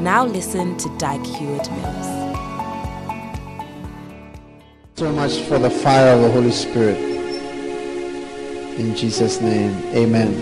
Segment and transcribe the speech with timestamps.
[0.00, 2.06] Now listen to Dag Heward Mills.
[4.96, 6.96] So much for the fire of the Holy Spirit.
[8.78, 10.32] In Jesus' name, amen.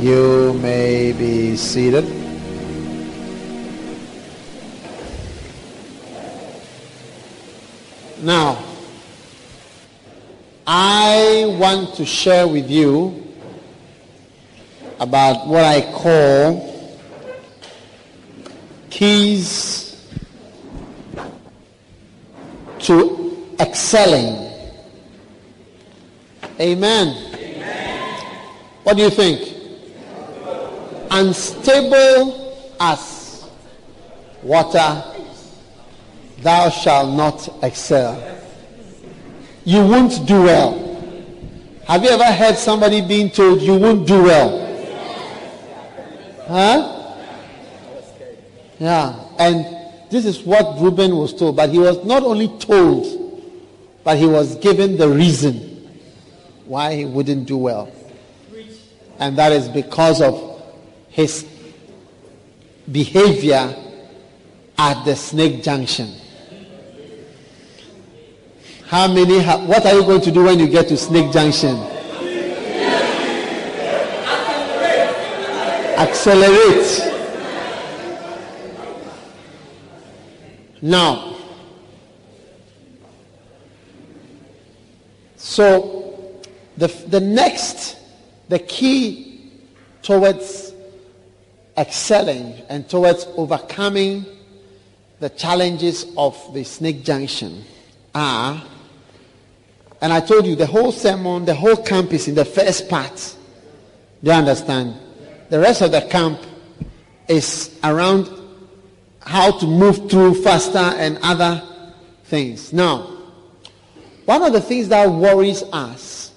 [0.00, 2.04] You may be seated.
[8.22, 8.62] Now,
[10.68, 13.26] I want to share with you
[15.00, 16.67] about what I call
[18.90, 20.06] keys
[22.80, 24.50] to excelling.
[26.60, 27.14] Amen.
[28.82, 29.54] What do you think?
[31.10, 33.48] Unstable as
[34.42, 35.04] water,
[36.40, 38.40] thou shalt not excel.
[39.64, 40.84] You won't do well.
[41.86, 44.64] Have you ever heard somebody being told you won't do well?
[46.46, 46.97] Huh?
[48.78, 49.14] Yeah.
[49.38, 49.64] And
[50.10, 51.56] this is what Reuben was told.
[51.56, 53.06] But he was not only told,
[54.04, 55.90] but he was given the reason
[56.64, 57.92] why he wouldn't do well.
[59.18, 60.62] And that is because of
[61.08, 61.44] his
[62.90, 63.74] behavior
[64.78, 66.14] at the snake junction.
[68.86, 71.76] How many, ha- what are you going to do when you get to snake junction?
[75.98, 77.17] Accelerate.
[80.80, 81.36] Now,
[85.36, 86.42] so
[86.76, 87.96] the, the next,
[88.48, 89.50] the key
[90.02, 90.72] towards
[91.76, 94.24] excelling and towards overcoming
[95.20, 97.64] the challenges of the snake junction
[98.14, 98.62] are,
[100.00, 103.36] and I told you the whole sermon, the whole camp is in the first part.
[104.22, 104.94] Do you understand?
[105.50, 106.40] The rest of the camp
[107.26, 108.28] is around
[109.28, 111.62] how to move through faster and other
[112.24, 112.72] things.
[112.72, 113.14] Now,
[114.24, 116.32] one of the things that worries us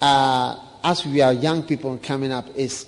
[0.00, 2.86] uh, as we are young people coming up is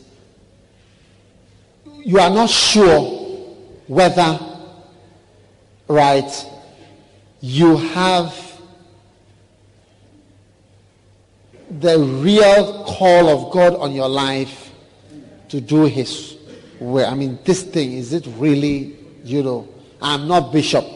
[2.01, 3.29] you are not sure
[3.87, 4.37] whether,
[5.87, 6.47] right,
[7.41, 8.35] you have
[11.71, 14.73] the real call of God on your life
[15.51, 16.38] to do His
[16.81, 17.06] will.
[17.06, 19.69] I mean, this thing, is it really, you know,
[20.00, 20.87] I'm not bishop,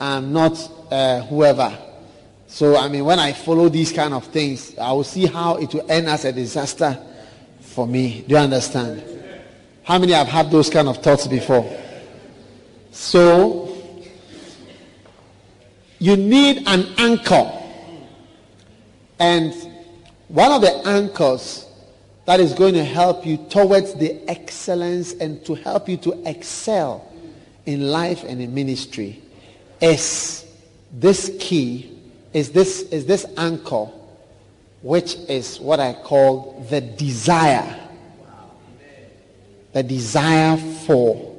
[0.00, 1.76] I'm not uh, whoever.
[2.46, 5.72] So, I mean, when I follow these kind of things, I will see how it
[5.74, 6.96] will end as a disaster
[7.60, 8.24] for me.
[8.28, 9.02] Do you understand?
[9.82, 11.80] How many have had those kind of thoughts before?
[12.92, 13.76] So,
[15.98, 17.50] you need an anchor.
[19.18, 19.52] And
[20.28, 21.66] one of the anchors
[22.26, 27.10] that is going to help you towards the excellence and to help you to excel
[27.66, 29.22] in life and in ministry
[29.80, 30.46] is
[30.92, 31.98] this key,
[32.32, 33.86] is this, is this anchor,
[34.82, 37.80] which is what I call the desire.
[39.72, 41.34] The desire for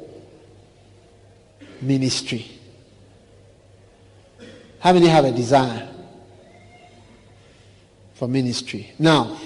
[1.81, 2.52] ministry.
[4.79, 5.88] How many have a desire
[8.13, 8.91] for ministry?
[9.00, 9.40] Now,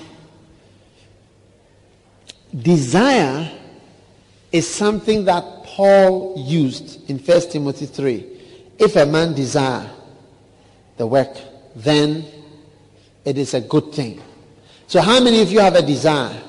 [2.56, 3.52] desire
[4.52, 8.26] is something that Paul used in 1 Timothy 3.
[8.78, 9.90] If a man desire
[10.98, 11.38] the work,
[11.76, 12.26] then
[13.26, 14.22] it is a good thing.
[14.88, 16.42] So how many of you have a desire?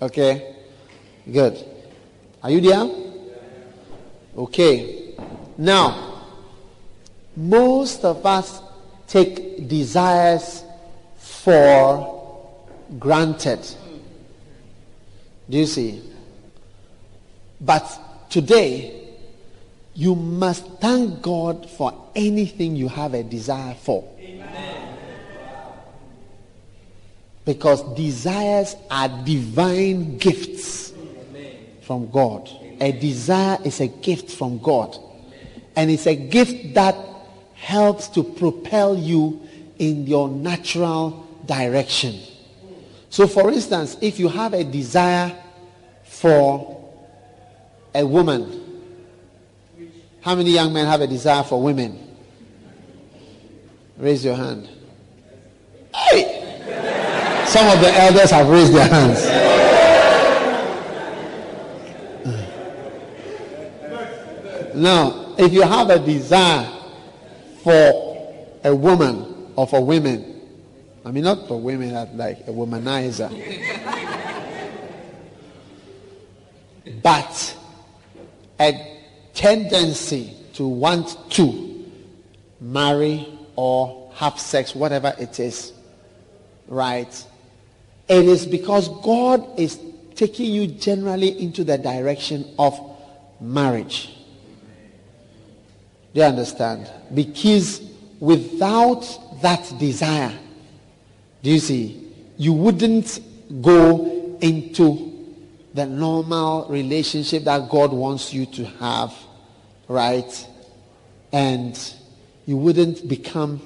[0.00, 0.54] Okay.
[1.30, 1.62] Good.
[2.42, 2.88] Are you there?
[4.38, 5.14] Okay.
[5.58, 6.22] Now,
[7.36, 8.62] most of us
[9.06, 10.64] take desires
[11.18, 12.48] for
[12.98, 13.60] granted.
[15.48, 16.02] Do you see?
[17.60, 17.86] But
[18.28, 19.06] today,
[19.94, 24.04] you must thank God for anything you have a desire for.
[27.44, 30.92] Because desires are divine gifts
[31.82, 32.50] from God.
[32.80, 34.98] A desire is a gift from God.
[35.76, 36.96] And it's a gift that
[37.54, 39.40] helps to propel you
[39.78, 42.20] in your natural direction.
[43.16, 45.34] So, for instance, if you have a desire
[46.04, 46.84] for
[47.94, 48.62] a woman?
[50.20, 52.14] How many young men have a desire for women?
[53.96, 54.68] Raise your hand.
[55.94, 57.46] Hey!
[57.46, 59.24] Some of the elders have raised their hands.
[64.74, 66.70] Now, if you have a desire
[67.62, 70.35] for a woman or for women,
[71.06, 73.30] I mean, not for women that like a womanizer,
[77.00, 77.56] but
[78.58, 81.86] a tendency to want to
[82.60, 85.72] marry or have sex, whatever it is,
[86.66, 87.24] right?
[88.08, 89.78] It is because God is
[90.16, 92.76] taking you generally into the direction of
[93.40, 94.12] marriage.
[96.14, 96.90] Do you understand?
[97.14, 97.80] Because
[98.18, 100.36] without that desire,
[101.46, 103.20] do you see, you wouldn't
[103.62, 105.38] go into
[105.74, 109.14] the normal relationship that God wants you to have,
[109.86, 110.48] right?
[111.30, 111.78] And
[112.46, 113.62] you wouldn't become,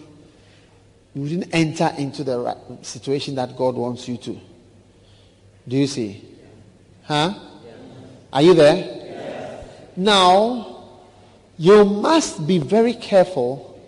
[1.14, 4.38] you wouldn't enter into the situation that God wants you to.
[5.66, 6.22] Do you see?
[7.04, 7.32] Huh?
[8.30, 9.64] Are you there?
[9.96, 10.84] Now,
[11.56, 13.80] you must be very careful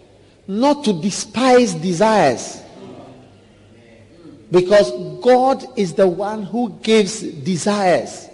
[0.49, 2.63] not to despise desires.
[4.53, 8.29] Because God is the one who gives desires.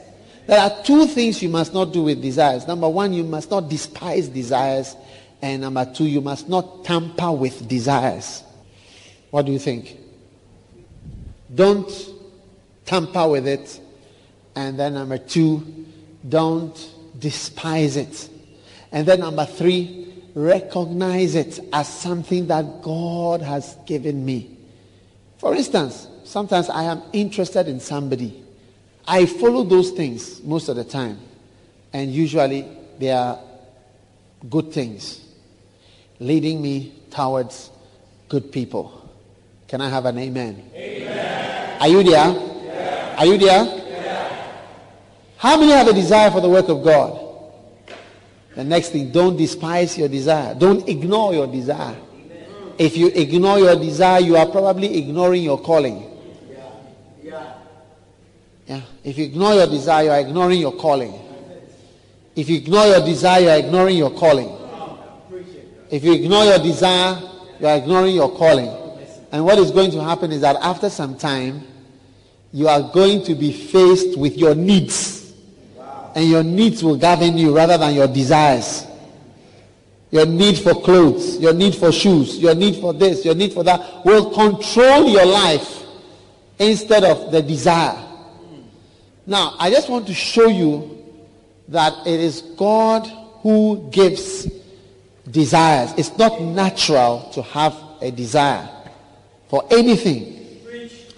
[0.48, 2.66] There are two things you must not do with desires.
[2.66, 4.96] Number one, you must not despise desires.
[5.40, 8.42] And number two, you must not tamper with desires.
[9.30, 9.96] What do you think?
[11.54, 11.88] Don't
[12.84, 13.80] tamper with it.
[14.56, 15.86] And then number two,
[16.28, 16.76] don't
[17.16, 18.28] despise it.
[18.90, 24.57] And then number three, recognize it as something that God has given me.
[25.38, 28.44] For instance, sometimes I am interested in somebody.
[29.06, 31.18] I follow those things most of the time.
[31.92, 32.66] And usually
[32.98, 33.38] they are
[34.50, 35.24] good things
[36.20, 37.70] leading me towards
[38.28, 39.08] good people.
[39.68, 40.70] Can I have an amen?
[40.74, 41.80] Amen.
[41.80, 42.32] Are you there?
[42.32, 43.14] Yeah.
[43.18, 43.64] Are you there?
[43.64, 44.52] Yeah.
[45.36, 47.26] How many have a desire for the work of God?
[48.54, 50.54] The next thing, don't despise your desire.
[50.54, 51.96] Don't ignore your desire.
[52.78, 56.04] If you ignore your desire, you are probably ignoring your calling.
[57.22, 57.54] Yeah.
[58.68, 58.80] yeah.
[59.02, 61.12] If you ignore your desire, you are ignoring your calling.
[62.36, 64.54] If you ignore your desire, you are ignoring your calling.
[65.90, 67.20] If you ignore your desire,
[67.58, 68.72] you are ignoring your calling.
[69.32, 71.66] And what is going to happen is that after some time,
[72.52, 75.32] you are going to be faced with your needs.
[76.14, 78.87] And your needs will govern you rather than your desires
[80.10, 83.62] your need for clothes, your need for shoes, your need for this, your need for
[83.64, 85.82] that will control your life
[86.58, 88.04] instead of the desire.
[89.26, 91.04] Now, I just want to show you
[91.68, 93.06] that it is God
[93.42, 94.48] who gives
[95.30, 95.92] desires.
[95.98, 98.68] It's not natural to have a desire
[99.48, 100.60] for anything.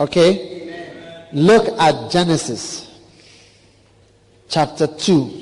[0.01, 1.29] Okay?
[1.33, 2.91] Look at Genesis
[4.49, 5.40] chapter 2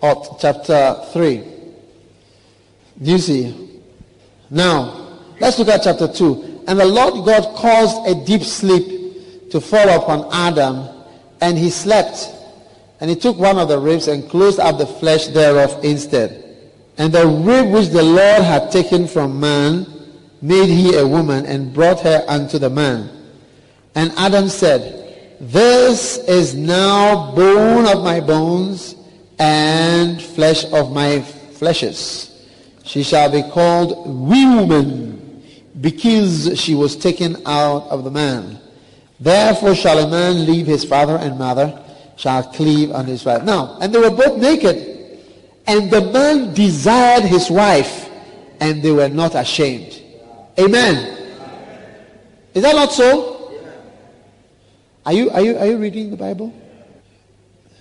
[0.00, 1.38] or chapter 3.
[3.02, 3.80] Do you see?
[4.50, 6.64] Now, let's look at chapter 2.
[6.66, 10.88] And the Lord God caused a deep sleep to fall upon Adam,
[11.40, 12.28] and he slept.
[13.00, 16.40] And he took one of the ribs and closed up the flesh thereof instead.
[16.98, 19.86] And the rib which the Lord had taken from man
[20.42, 23.08] made he a woman and brought her unto the man.
[23.94, 28.94] And Adam said, This is now bone of my bones
[29.40, 31.24] and flesh of my
[31.56, 32.30] fleshes.
[32.84, 35.42] She shall be called woman
[35.80, 38.60] because she was taken out of the man.
[39.18, 41.82] Therefore shall a man leave his father and mother,
[42.16, 43.42] shall cleave unto his wife.
[43.44, 45.20] Now, and they were both naked,
[45.66, 48.10] and the man desired his wife,
[48.60, 50.02] and they were not ashamed.
[50.58, 51.16] Amen.
[52.52, 53.58] Is that not so?
[55.06, 56.52] Are you, are you, are you reading the Bible?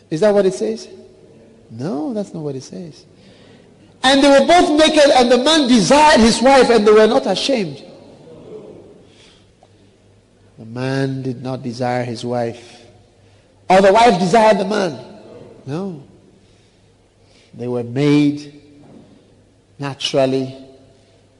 [0.09, 0.87] Is that what it says?
[1.71, 3.05] No, that's not what it says.
[4.03, 7.25] And they were both naked, and the man desired his wife, and they were not
[7.27, 7.83] ashamed.
[10.57, 12.85] The man did not desire his wife.
[13.69, 15.21] Or the wife desired the man.
[15.65, 16.03] No.
[17.53, 18.61] They were made
[19.77, 20.55] naturally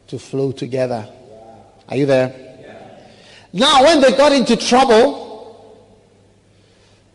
[0.07, 1.07] to flow together.
[1.88, 2.33] Are you there?
[3.51, 5.27] Now, when they got into trouble,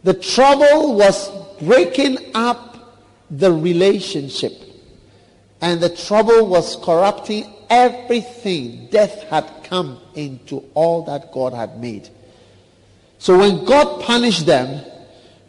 [0.03, 1.31] the trouble was
[1.61, 2.74] breaking up
[3.39, 4.53] the relationship.
[5.61, 8.89] And the trouble was corrupting everything.
[8.91, 12.09] Death had come into all that God had made.
[13.19, 14.85] So when God punished them,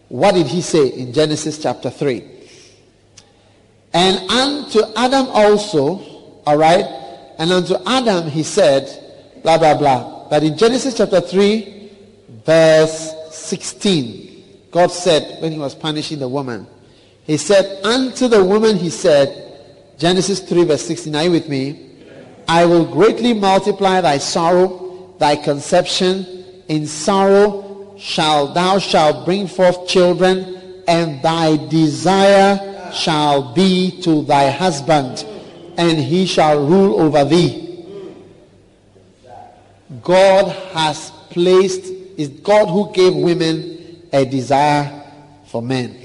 [0.10, 2.24] What did he say in Genesis chapter 3?
[3.94, 6.86] And unto Adam also, all right,
[7.40, 8.88] and unto Adam he said,
[9.42, 10.30] blah, blah, blah.
[10.30, 11.92] But in Genesis chapter 3,
[12.46, 16.68] verse 16, God said, when he was punishing the woman,
[17.26, 19.42] he said, Unto the woman he said,
[19.98, 21.90] Genesis 3, verse 69 with me?
[22.48, 26.44] I will greatly multiply thy sorrow, thy conception.
[26.68, 34.52] In sorrow shall thou shalt bring forth children, and thy desire shall be to thy
[34.52, 35.26] husband,
[35.78, 37.84] and he shall rule over thee.
[40.04, 41.86] God has placed,
[42.18, 45.04] is God who gave women a desire
[45.48, 46.05] for men.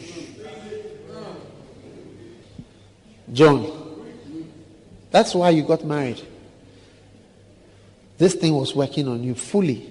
[3.32, 3.70] John,
[5.10, 6.20] that's why you got married.
[8.18, 9.90] This thing was working on you fully.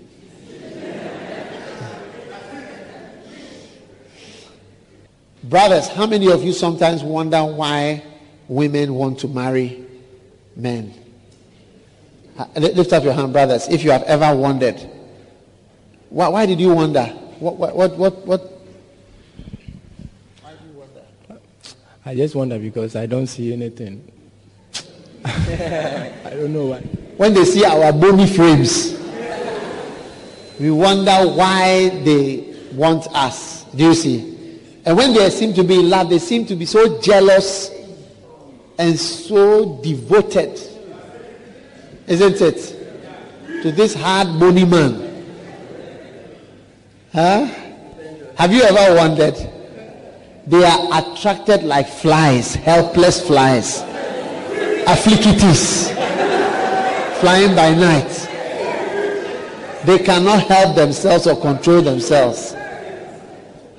[5.43, 8.03] Brothers, how many of you sometimes wonder why
[8.48, 9.84] women want to marry
[10.55, 10.93] men?
[12.55, 14.79] Lift up your hand, brothers, if you have ever wondered.
[16.10, 17.05] Why, why did you wonder?
[17.39, 18.41] What, what, what, what, what?
[20.41, 21.01] Why did you wonder?
[22.10, 24.12] I just wonder because I don't see anything.
[25.25, 26.80] I don't know why.
[27.18, 29.00] When they see our bony frames,
[30.60, 33.66] we wonder why they want us.
[33.66, 34.60] Do you see?
[34.88, 37.70] And when they seem to be in love, they seem to be so jealous
[38.80, 40.60] and so devoted.
[42.08, 43.62] Isn't it?
[43.62, 45.28] To this hard bony man.
[47.13, 47.46] Huh?
[48.36, 49.59] Have you ever wondered?
[50.50, 53.84] They are attracted like flies, helpless flies
[54.89, 55.94] afflictivities
[57.20, 58.10] flying by night.
[59.86, 62.56] They cannot help themselves or control themselves.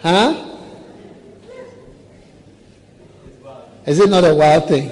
[0.01, 0.47] Huh?
[3.87, 4.89] Is it not a wild thing?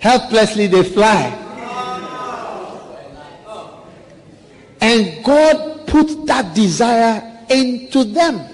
[0.00, 1.40] Helplessly they fly.
[4.80, 8.53] And God put that desire into them.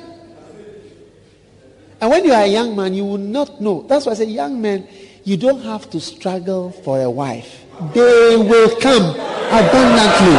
[2.01, 3.83] And when you are a young man, you will not know.
[3.83, 4.89] That's why I say, young men,
[5.25, 7.65] you don't have to struggle for a wife.
[7.93, 9.11] They will come
[9.53, 10.37] abundantly.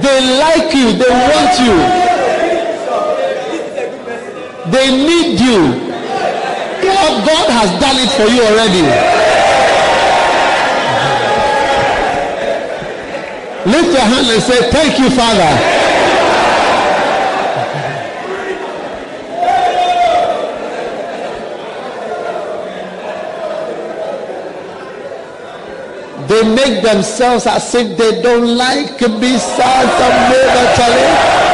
[0.00, 0.92] They like you.
[0.92, 1.74] They want you.
[4.70, 5.88] They need you.
[6.82, 9.27] God, God has done it for you already.
[13.68, 15.88] Lift your hand and say, Thank you, Father.
[26.28, 28.98] They make themselves as if they don't like
[29.38, 30.12] sons of
[30.76, 31.48] Charlie.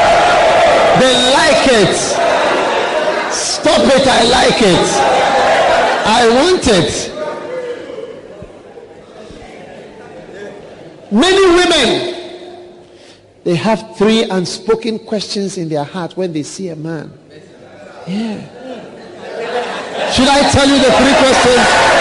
[1.01, 1.97] They like it.
[3.33, 4.87] Stop it, I like it.
[6.07, 7.14] I want it.
[11.11, 12.15] Many women,
[13.45, 17.13] they have three unspoken questions in their heart when they see a man.
[18.07, 18.41] Yeah.
[20.11, 21.95] Should I tell you the three questions?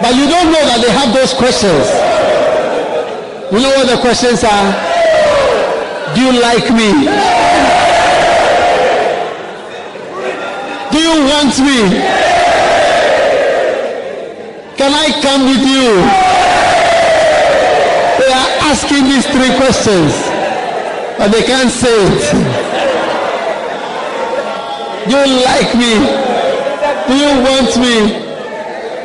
[0.00, 1.88] But you don't know that they have those questions.
[3.52, 4.94] You know what the questions are?
[6.14, 6.92] Do you like me?
[10.92, 12.43] Do you want me?
[14.84, 15.96] Can I come with you?
[18.20, 20.12] They are asking these three questions,
[21.16, 22.20] but they can't say it.
[25.08, 26.04] Do you like me?
[27.08, 28.12] Do you want me?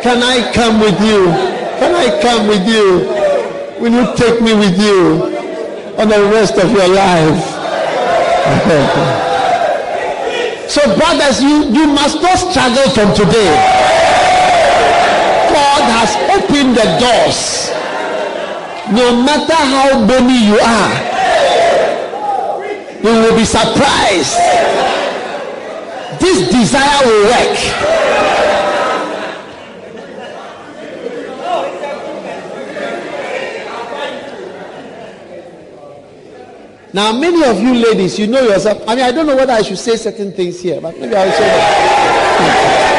[0.03, 1.31] Can I come with you?
[1.79, 3.07] Can I come with you?
[3.79, 5.31] Will you take me with you
[5.97, 7.39] on the rest of your life?
[10.69, 13.98] so, brothers, you, you must not struggle from today
[15.99, 17.75] has opened the doors.
[18.95, 20.93] No matter how bony you are,
[23.03, 24.39] you will be surprised.
[26.19, 27.57] This desire will work.
[36.91, 38.81] Now, many of you ladies, you know yourself.
[38.87, 41.31] I mean, I don't know whether I should say certain things here, but maybe I'll
[41.31, 42.98] say that.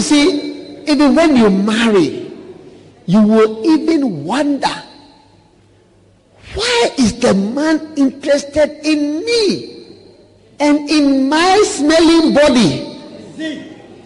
[0.00, 2.30] See, even when you marry,
[3.06, 4.72] you will even wonder
[6.54, 9.86] why is the man interested in me
[10.60, 13.00] and in my smelling body?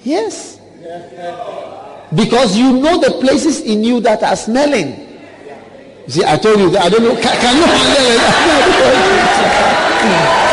[0.03, 0.59] Yes.
[2.15, 5.07] Because you know the places in you that are smelling.
[6.09, 7.15] See, I told you that I don't know.
[7.21, 8.07] Can, can you handle
[10.33, 10.45] it?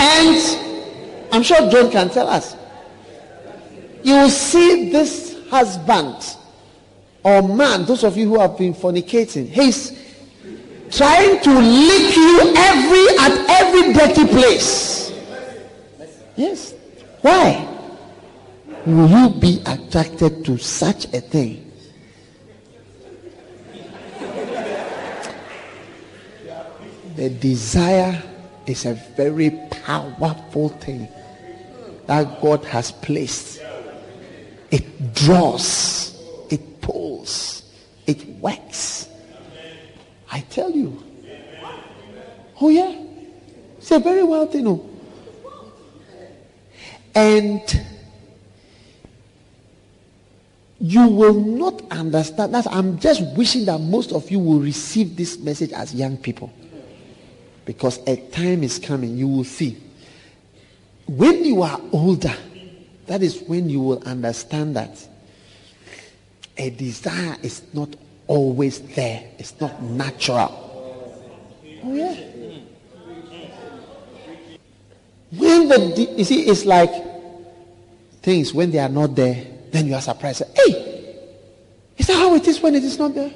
[0.00, 0.58] and
[1.32, 2.56] I'm sure John can tell us.
[4.02, 6.36] You will see this husband
[7.24, 10.01] or man, those of you who have been fornicating, he's
[10.92, 15.12] trying to lick you every at every dirty place.
[16.36, 16.74] Yes.
[17.22, 17.68] Why?
[18.84, 21.72] Will you be attracted to such a thing?
[27.16, 28.20] the desire
[28.66, 29.50] is a very
[29.84, 31.06] powerful thing
[32.06, 33.62] that God has placed.
[34.70, 36.18] It draws,
[36.50, 37.62] it pulls,
[38.06, 39.08] it works.
[40.32, 41.02] I tell you.
[42.60, 42.96] Oh, yeah.
[43.76, 44.66] It's a very wild thing.
[44.66, 44.88] Oh.
[47.14, 47.60] And
[50.80, 52.66] you will not understand that.
[52.68, 56.50] I'm just wishing that most of you will receive this message as young people.
[57.66, 59.76] Because a time is coming, you will see.
[61.06, 62.34] When you are older,
[63.06, 65.06] that is when you will understand that
[66.56, 67.94] a desire is not
[68.32, 70.48] always there, it's not natural.
[71.84, 72.16] Oh, yeah.
[75.36, 76.90] When the, you see, it's like
[78.22, 80.44] things, when they are not there, then you are surprised.
[80.56, 81.18] Hey,
[81.98, 83.32] is that how it is when it is not there?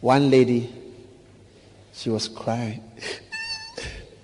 [0.00, 0.72] One lady,
[1.92, 2.82] she was crying.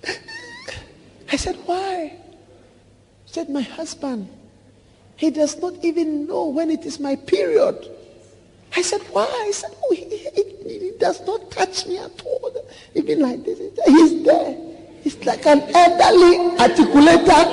[1.32, 2.16] I said, Why?
[3.26, 4.28] She said, My husband,
[5.20, 7.76] he does not even know when it is my period.
[8.74, 9.26] I said, Why?
[9.26, 12.50] I said, Oh, he, he, he does not touch me at all.
[12.94, 13.58] Even like this.
[13.84, 14.56] He's there.
[15.02, 17.44] He's like an elderly articulator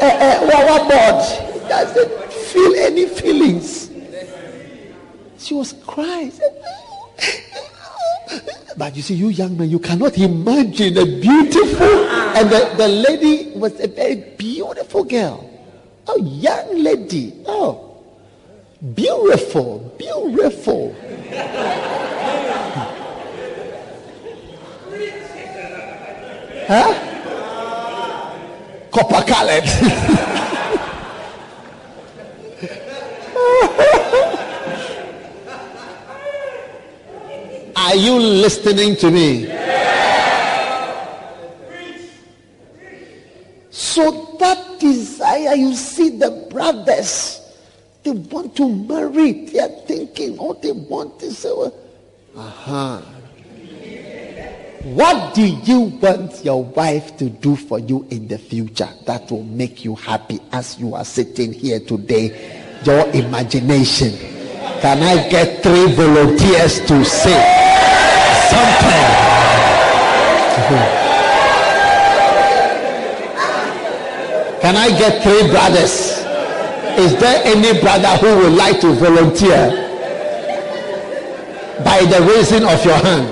[0.00, 1.52] uh, uh, board.
[1.52, 3.90] He doesn't feel any feelings.
[5.36, 6.32] She was crying.
[8.74, 13.50] But you see, you young man, you cannot imagine a beautiful, and the, the lady
[13.58, 15.51] was a very beautiful girl.
[16.06, 17.32] Oh, young lady.
[17.46, 17.96] Oh,
[18.94, 20.94] beautiful, beautiful.
[26.66, 26.94] huh?
[28.90, 29.64] Copper colored.
[37.76, 39.46] Are you listening to me?
[43.70, 47.40] So that desire, you see the brothers,
[48.02, 49.32] they want to marry.
[49.46, 51.70] They are thinking all they want is, uh,
[52.36, 53.00] uh-huh.
[54.84, 59.44] What do you want your wife to do for you in the future that will
[59.44, 62.80] make you happy as you are sitting here today?
[62.84, 64.10] Your imagination.
[64.80, 67.58] Can I get three volunteers to say?
[68.50, 68.82] something.
[74.62, 76.11] Can I get three brothers?
[76.98, 79.70] Is there any brother who would like to volunteer
[81.84, 83.28] by the raising of your hand?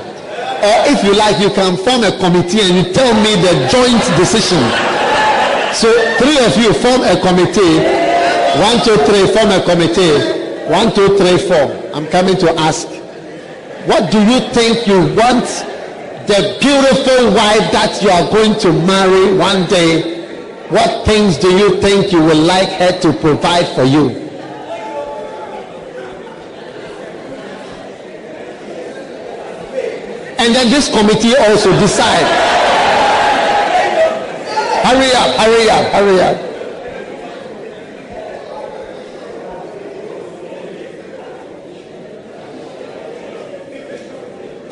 [0.60, 4.02] Or if you like, you can form a committee and you tell me the joint
[4.16, 4.60] decision.
[5.72, 7.80] So three of you form a committee.
[8.60, 10.18] One, two, three, form a committee.
[10.68, 11.72] One, two, three, four.
[11.94, 12.88] I'm coming to ask
[13.86, 15.46] what do you think you want
[16.28, 20.19] the beautiful wife that you are going to marry one day?
[20.70, 24.10] What things do you think you would like her to provide for you?
[30.38, 32.24] And then this committee also decide.
[34.84, 36.36] Hurry up, hurry up, hurry up.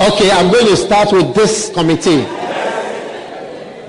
[0.00, 2.38] Okay, I'm going to start with this committee.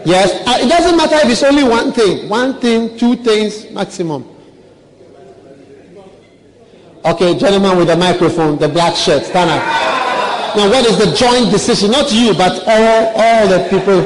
[0.06, 4.26] Yes, uh, it doesn't matter if it's only one thing, one thing, two things maximum.
[7.06, 9.64] Okay, gentleman with the microphone, the black shirt, stand up.
[10.56, 11.92] Now, what is the joint decision?
[11.92, 14.02] Not you, but all, all the people.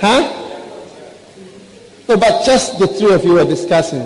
[0.00, 0.32] Huh?
[2.08, 4.00] No, but just the three of you were discussing.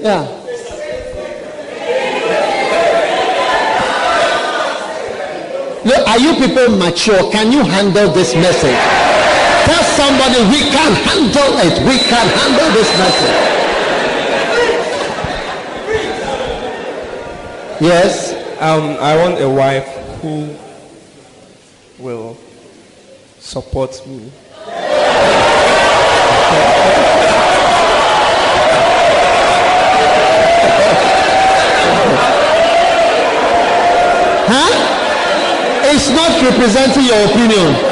[0.00, 0.36] Yeah.
[5.84, 7.30] Look, are you people mature?
[7.32, 9.09] Can you handle this message?
[9.66, 11.74] Tell somebody we can handle it.
[11.86, 13.60] We can handle this message.
[17.80, 18.34] Yes.
[18.60, 19.86] Um, I want a wife
[20.20, 20.54] who
[21.98, 22.36] will
[23.38, 24.30] support me.
[34.52, 34.72] Huh?
[35.84, 37.89] It's not representing your opinion.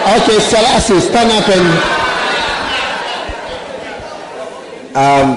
[0.00, 2.00] Okay, Selassie, stand up and
[4.92, 5.36] Um,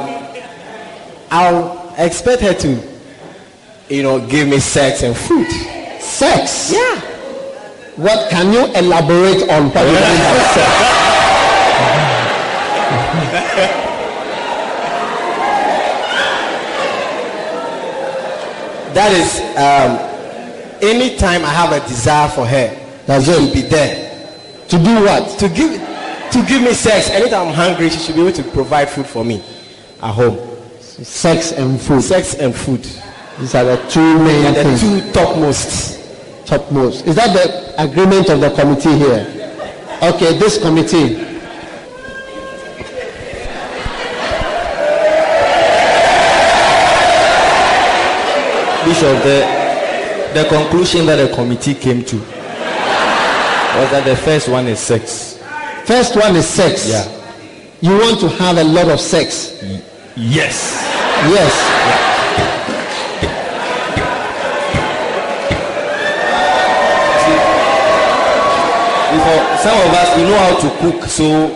[1.30, 2.80] I'll expect her to,
[3.88, 5.48] you know, give me sex and food.
[6.02, 6.72] sex.
[6.74, 7.00] Yeah.
[7.98, 11.84] What can you elaborate on what you mean by sex?
[18.94, 19.98] That is, um,
[20.84, 22.70] anytime I have a desire for her,
[23.08, 23.54] That's she it.
[23.54, 24.13] be there
[24.70, 25.38] To do what?
[25.40, 25.80] to give
[26.32, 27.10] to give me sex.
[27.12, 29.44] Anytime I'm hungry, she should be able to provide food for me
[30.02, 30.38] at home.
[30.80, 32.02] Sex and food.
[32.02, 32.82] Sex and food.
[33.40, 34.82] These are the two main And the things.
[34.82, 36.00] two topmost.
[36.48, 37.06] Topmost.
[37.06, 39.28] Is that the agreement of the committee here?
[40.02, 41.30] Okay, this committee.
[48.86, 49.40] Bishop, the,
[50.34, 52.18] the conclusion that the committee came to
[53.80, 55.40] was that the first one is sex.
[55.86, 56.88] First one is sex.
[56.88, 57.04] Yeah.
[57.82, 59.62] You want to have a lot of sex.
[60.16, 60.80] Yes.
[61.28, 61.54] Yes.
[69.14, 71.50] For some of us, we know how to cook, so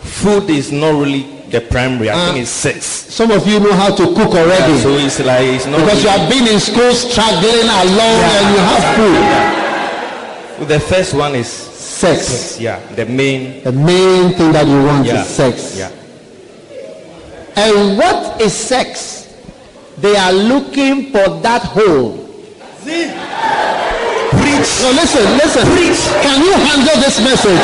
[0.00, 2.10] food is not really the primary.
[2.10, 2.84] I uh, think it's sex.
[2.84, 4.72] Some of you know how to cook already.
[4.72, 8.44] Yeah, so it's like it's not because you have been in school struggling alone and
[8.54, 9.63] you have food.
[10.60, 12.58] The first one is Sex.
[12.60, 15.76] yeah, the main The main thing that you want yeah, is sex.
[15.78, 15.90] Yeah.
[17.56, 19.32] And what is sex?
[19.98, 22.18] They are looking for that hole.
[22.82, 23.06] See?
[24.34, 24.70] Preach.
[24.82, 25.64] No, listen, listen.
[25.70, 26.02] Preach.
[26.20, 27.60] Can you handle this message?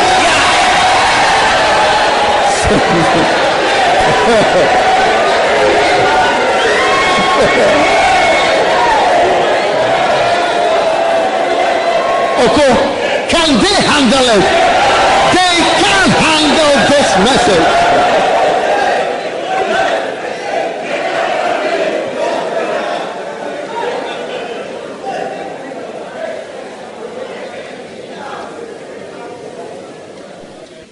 [12.41, 12.73] Okay,
[13.29, 14.45] can they handle it?
[15.37, 17.91] They can't handle this message.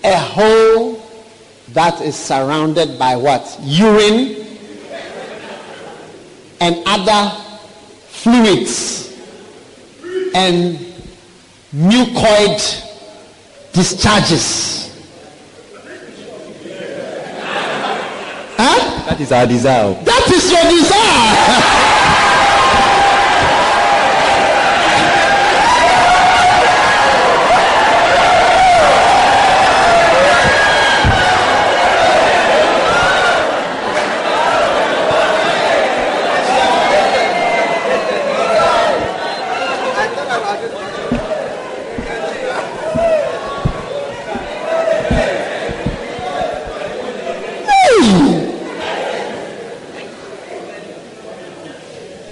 [0.05, 1.03] a hole
[1.69, 3.59] that is surrounded by what?
[3.63, 4.47] Urine
[6.61, 7.31] and other
[8.09, 9.19] fluids
[10.35, 10.88] and
[11.73, 12.61] mucoid
[13.73, 14.91] discharges.
[18.57, 19.05] Huh?
[19.07, 19.95] That is our desire.
[20.05, 21.85] That is your desire.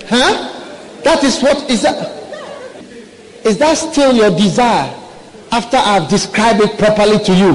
[0.08, 1.00] Huh?
[1.02, 1.98] That is what is that?
[3.44, 4.92] Is that still your desire
[5.52, 7.52] after I've described it properly to you?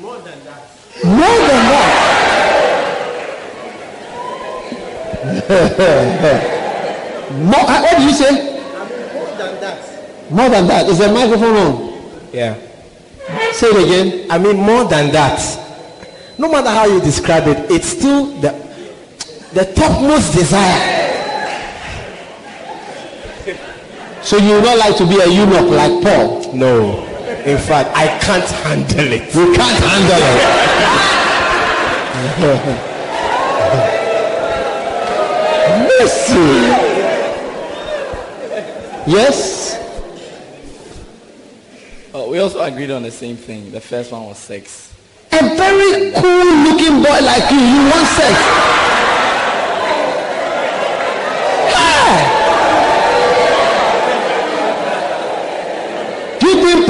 [0.00, 0.62] more than that.
[1.04, 2.10] More than that.
[7.50, 8.32] more, what do you say?
[9.14, 10.30] more than that.
[10.30, 10.86] More than that.
[10.88, 11.74] Is the microphone on?
[12.32, 12.54] Yeah.
[13.52, 14.30] Say it again.
[14.30, 15.40] I mean, more than that.
[16.38, 18.50] No matter how you describe it, it's still the
[19.54, 21.03] the topmost desire.
[24.24, 26.54] So you would not like to be a eunuch like Paul?
[26.54, 27.04] No.
[27.44, 29.34] In fact, I can't handle it.
[29.34, 30.40] You can't handle it.
[36.00, 36.48] Mercy.
[39.06, 39.78] Yes.
[42.14, 43.70] Oh, we also agreed on the same thing.
[43.70, 44.94] The first one was sex.
[45.32, 48.38] A very cool looking boy like you, you want sex.
[51.76, 52.44] Ah!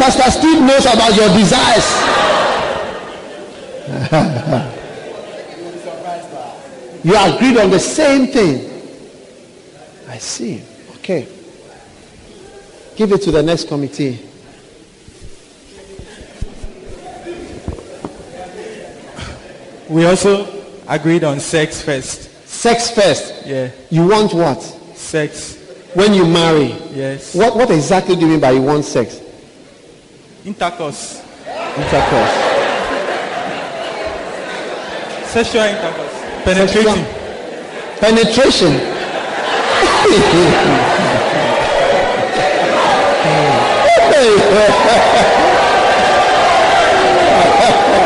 [0.05, 1.88] Pastor Steve knows about your desires.
[7.05, 8.71] you agreed on the same thing.
[10.07, 10.61] I see.
[10.97, 11.27] Okay.
[12.97, 14.19] Give it to the next committee.
[19.88, 20.47] We also
[20.87, 22.47] agreed on sex first.
[22.47, 23.47] Sex first.
[23.47, 24.61] Yeah, You want what?
[24.61, 25.57] sex.
[25.95, 26.75] When you marry.
[26.93, 27.35] Yes.
[27.35, 29.24] What, what exactly do you mean by you want sex?
[30.44, 31.22] Intercourse.
[31.76, 32.35] Intercourse.
[35.24, 36.12] Sexual intercourse.
[36.44, 37.04] Penetration.
[37.98, 38.72] Penetration.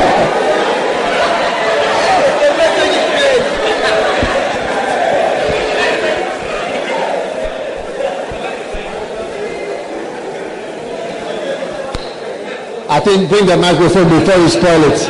[12.99, 15.09] I think bring the microphone before you spoil it.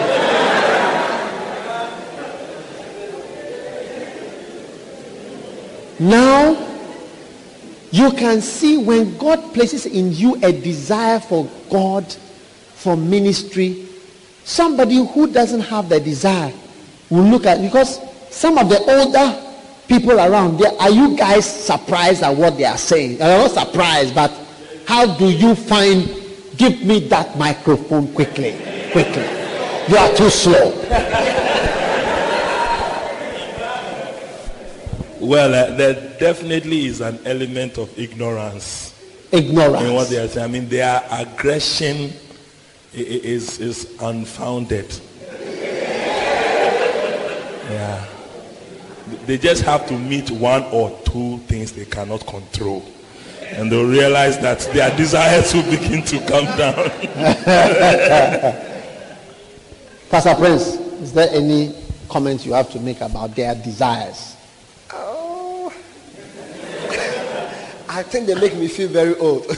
[5.98, 6.68] Now,
[7.90, 12.04] you can see when God places in you a desire for God,
[12.74, 13.86] for ministry,
[14.44, 16.52] somebody who doesn't have the desire
[17.08, 19.34] will look at because some of the older
[19.88, 23.14] people around there are you guys surprised at what they are saying?
[23.22, 24.30] I'm not surprised, but
[24.86, 26.17] how do you find
[26.58, 28.52] give me that microphone quickly?
[28.92, 29.22] Quickly.
[29.88, 30.74] You are too slow.
[35.20, 38.94] Well, uh, there definitely is an element of ignorance
[39.32, 39.82] Ignorance.
[39.84, 40.44] in what they are saying.
[40.44, 42.12] I mean, their aggression
[42.94, 44.98] is, is unfounded.
[47.70, 48.06] Yeah.
[49.26, 52.82] They just have to meet one or two things they cannot control.
[53.50, 56.74] And they'll realize that their desires will begin to come down.
[60.10, 60.66] Pastor Prince,
[61.02, 61.74] is there any
[62.08, 64.36] comment you have to make about their desires?
[64.92, 65.68] Oh.
[67.88, 69.46] I think they make me feel very old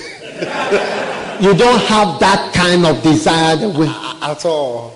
[1.41, 4.95] You don't have that kind of desire that we at all.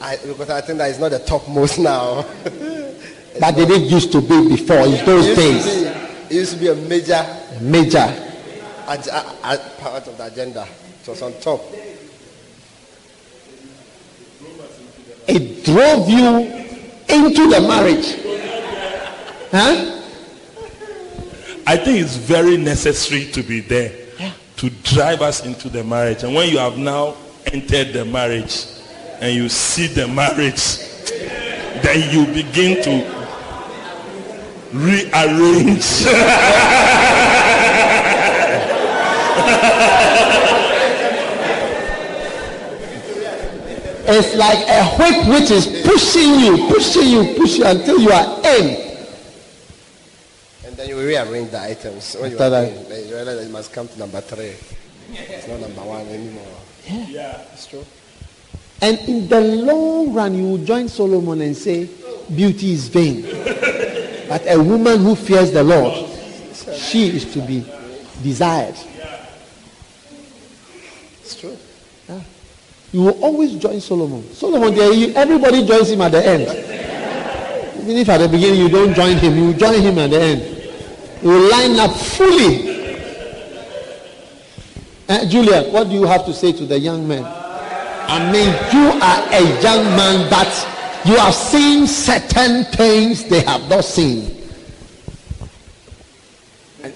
[0.00, 2.22] I, because I think that is not the topmost now.
[2.22, 5.89] that they didn't used to be before in those used, to days.
[6.30, 7.24] Be, it used to be a major
[7.60, 7.98] Major.
[8.88, 10.66] ag- a- a- part of the agenda.
[11.02, 11.60] It was on top.
[15.28, 16.38] It drove you
[17.08, 18.16] into the marriage.
[19.52, 19.96] Huh?
[21.66, 23.92] I think it's very necessary to be there
[24.56, 26.22] to drive us into the marriage.
[26.24, 27.14] And when you have now
[27.46, 28.66] entered the marriage
[29.20, 30.78] and you see the marriage,
[31.82, 33.19] then you begin to
[34.72, 35.84] rearrange.
[44.12, 48.38] It's like a whip which is pushing you, pushing you, pushing you until you are
[48.58, 48.96] in.
[50.66, 52.14] And then you rearrange the items.
[52.18, 54.20] When you After are that- in, then you realize that it must come to number
[54.20, 54.54] three.
[55.12, 56.42] It's not number one anymore.
[57.08, 57.40] yeah.
[57.52, 57.84] It's true.
[58.82, 61.88] And in the long run, you will join Solomon and say,
[62.34, 63.22] Beauty is vain.
[64.30, 66.08] But a woman who fears the Lord,
[66.76, 67.66] she is to be
[68.22, 68.76] desired.
[71.18, 71.58] It's true.
[72.92, 74.22] You will always join Solomon.
[74.32, 74.72] Solomon,
[75.16, 76.42] everybody joins him at the end.
[77.82, 80.42] Even if at the beginning you don't join him, you join him at the end.
[81.22, 82.70] You will line up fully.
[85.08, 87.24] Uh, Julia, what do you have to say to the young men?
[87.24, 90.46] I mean, you are a young man, but
[91.04, 94.36] you have seen certain things they have not seen.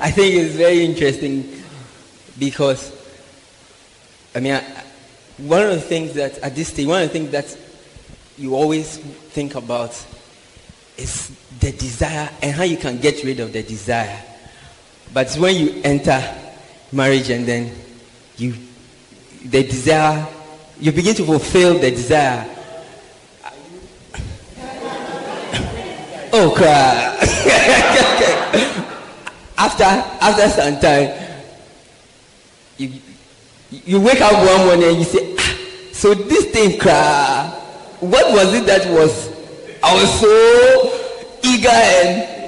[0.00, 1.62] I think it's very interesting
[2.38, 2.92] because,
[4.34, 4.62] I mean, I,
[5.38, 7.56] one of the things that at this stage, one of the things that
[8.36, 9.90] you always think about
[10.96, 14.22] is the desire and how you can get rid of the desire.
[15.12, 16.22] But when you enter
[16.92, 17.72] marriage and then
[18.36, 18.54] you,
[19.44, 20.26] the desire,
[20.80, 22.46] you begin to fulfill the desire.
[26.32, 26.68] Oh, cry.
[29.58, 31.10] after after some time,
[32.76, 32.92] you
[33.70, 35.56] you wake up one morning and you say, ah,
[35.92, 37.48] so this thing cry.
[38.00, 39.28] What was it that was?
[39.82, 40.92] I was so
[41.42, 42.38] eager and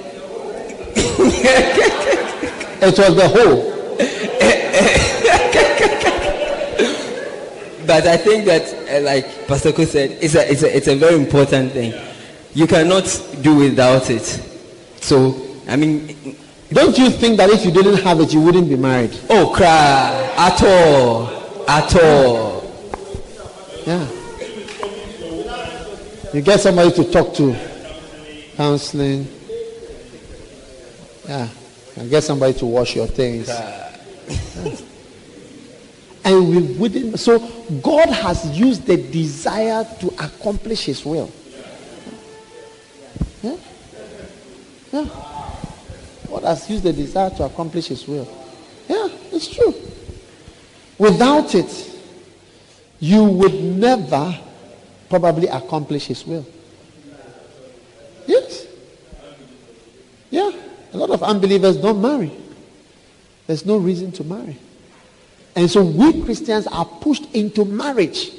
[2.82, 3.70] It was the whole.
[7.90, 10.94] but I think that, uh, like Pastor Ko said, it's a, it's, a, it's a
[10.94, 11.92] very important thing.
[12.54, 13.04] You cannot
[13.42, 14.22] do without it.
[15.00, 15.34] So,
[15.66, 16.36] I mean,
[16.72, 19.18] Don't you think that if you didn't have it, you wouldn't be married?
[19.28, 20.32] Oh, cry.
[20.36, 21.26] At all.
[21.68, 22.62] At all.
[23.84, 24.06] Yeah.
[26.32, 27.56] You get somebody to talk to,
[28.56, 29.26] counseling.
[31.28, 31.48] Yeah.
[31.96, 33.48] And get somebody to wash your things.
[33.48, 34.76] Yeah.
[36.24, 37.18] And we wouldn't.
[37.18, 37.38] So
[37.82, 41.30] God has used the desire to accomplish His will.
[43.42, 43.56] Yeah?
[44.92, 45.08] Yeah.
[46.28, 48.28] God has used the desire to accomplish His will.
[48.88, 49.74] Yeah, it's true.
[50.98, 51.90] Without it,
[52.98, 54.38] you would never
[55.08, 56.46] probably accomplish His will.
[58.26, 58.66] Yes.
[60.30, 60.52] Yeah.
[60.92, 62.30] A lot of unbelievers don't marry.
[63.46, 64.56] There's no reason to marry.
[65.60, 68.32] And so we Christians are pushed into marriage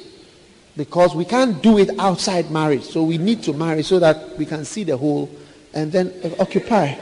[0.76, 2.82] because we can't do it outside marriage.
[2.82, 5.30] So we need to marry so that we can see the whole
[5.72, 6.96] and then occupy.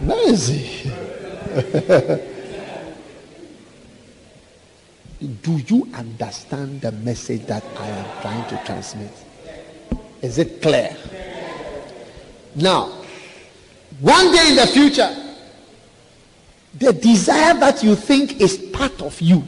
[0.00, 0.80] Mercy.
[5.42, 9.12] do you understand the message that I am trying to transmit?
[10.22, 10.96] Is it clear?
[12.54, 13.04] Now,
[14.00, 15.27] one day in the future,
[16.74, 19.42] the desire that you think is part of you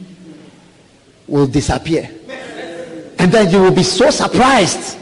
[1.27, 2.09] will disappear.
[3.19, 4.97] And then you will be so surprised.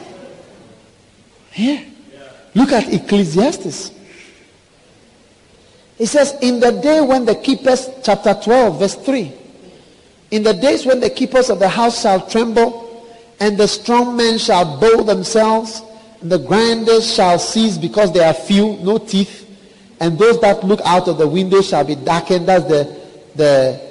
[1.56, 1.84] Yeah.
[2.54, 3.92] Look at Ecclesiastes.
[5.98, 9.34] It says, In the day when the keepers, chapter 12, verse 3,
[10.32, 13.08] in the days when the keepers of the house shall tremble,
[13.40, 15.82] and the strong men shall bow themselves,
[16.22, 19.49] and the grinders shall cease because they are few, no teeth,
[20.00, 22.98] and those that look out of the window shall be darkened as the,
[23.36, 23.82] the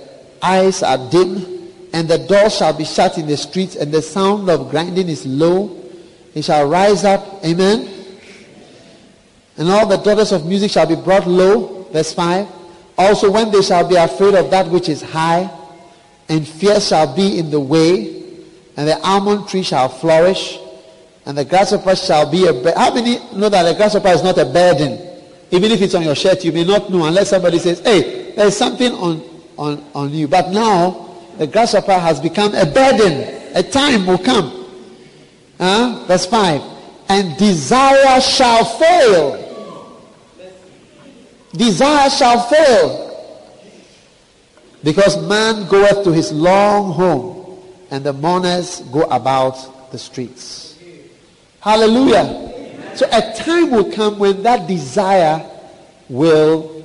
[0.42, 4.48] eyes are dim, and the door shall be shut in the streets, and the sound
[4.48, 5.74] of grinding is low.
[6.32, 7.94] He shall rise up, amen.
[9.56, 12.46] And all the daughters of music shall be brought low, verse 5.
[12.96, 15.50] Also, when they shall be afraid of that which is high,
[16.28, 18.22] and fear shall be in the way,
[18.76, 20.58] and the almond tree shall flourish,
[21.26, 22.78] and the grasshopper shall be a.
[22.78, 25.07] How many know that the grasshopper is not a burden?
[25.50, 28.56] Even if it's on your shirt, you may not know unless somebody says, hey, there's
[28.56, 29.22] something on,
[29.56, 30.28] on, on you.
[30.28, 31.08] But now,
[31.38, 33.46] the grasshopper has become a burden.
[33.54, 34.66] A time will come.
[35.58, 36.04] Huh?
[36.06, 36.62] Verse 5.
[37.08, 39.44] And desire shall fail.
[41.52, 43.04] Desire shall fail.
[44.84, 47.58] Because man goeth to his long home,
[47.90, 50.78] and the mourners go about the streets.
[51.60, 52.57] Hallelujah.
[52.98, 55.48] So a time will come when that desire
[56.08, 56.82] will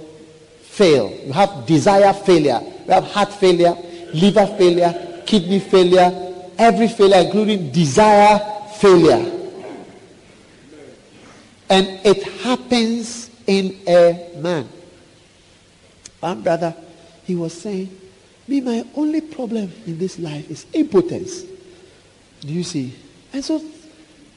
[0.62, 1.10] fail.
[1.26, 2.62] You have desire failure.
[2.86, 3.76] You have heart failure,
[4.14, 6.14] liver failure, kidney failure,
[6.60, 8.38] every failure, including desire
[8.76, 9.26] failure.
[11.68, 14.70] And it happens in a man.
[16.20, 16.76] One brother,
[17.24, 17.90] he was saying,
[18.48, 21.42] Me, my only problem in this life is impotence.
[22.42, 22.94] Do you see?
[23.34, 23.60] And so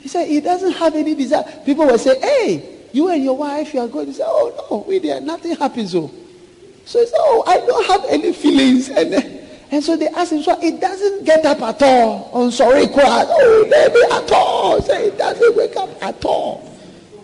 [0.06, 1.42] he said he doesn't have any desire.
[1.64, 4.84] People will say, hey, you and your wife, you are going to say, oh no,
[4.86, 5.90] we there, nothing happens.
[5.90, 6.12] So,
[6.84, 8.88] so he said, oh, I don't have any feelings.
[8.88, 9.12] And,
[9.72, 13.26] and so they asked him, so it doesn't get up at all on sorry crowd.
[13.28, 14.80] Oh, baby, at all.
[14.80, 16.72] Say it doesn't wake up at all.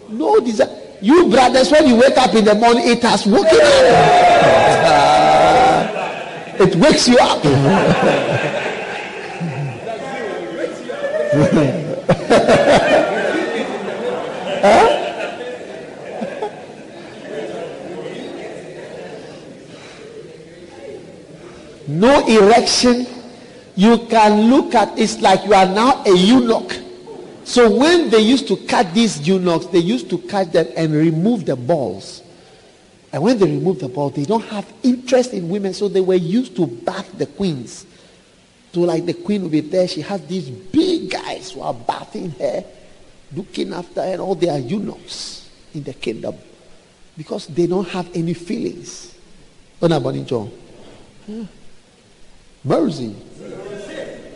[0.09, 0.77] No desire.
[1.01, 3.61] You brothers, when you wake up in the morning, it has woken up.
[6.61, 7.45] it wakes you up.
[14.62, 14.98] huh?
[21.88, 23.07] No erection.
[23.75, 26.79] You can look at it's like you are now a eunuch.
[27.44, 31.44] So when they used to cut these eunuchs, they used to cut them and remove
[31.44, 32.22] the balls.
[33.12, 36.14] And when they remove the balls, they don't have interest in women, so they were
[36.14, 37.85] used to bath the queens.
[38.72, 42.30] So like the queen will be there, she has these big guys who are bathing
[42.30, 42.64] her,
[43.34, 46.34] looking after her, and all their eunuchs in the kingdom.
[47.16, 49.14] Because they don't have any feelings.
[49.82, 50.51] Oh,
[51.28, 51.44] yeah.
[52.64, 53.14] Mercy.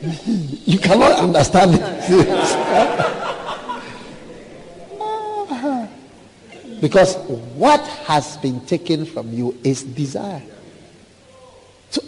[0.66, 1.80] you cannot understand it.
[6.80, 7.16] because
[7.56, 10.42] what has been taken from you is desire.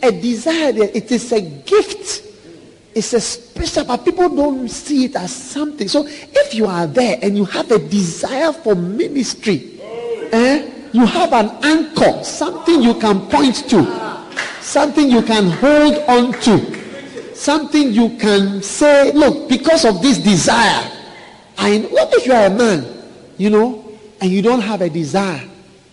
[0.03, 2.25] A desire, it is a gift.
[2.95, 5.89] It's a special, but people don't see it as something.
[5.89, 9.81] So if you are there and you have a desire for ministry,
[10.33, 13.85] eh, you have an anchor, something you can point to,
[14.61, 20.91] something you can hold on to, something you can say, look, because of this desire,
[21.57, 22.87] I what if you are a man,
[23.37, 23.85] you know,
[24.21, 25.47] and you don't have a desire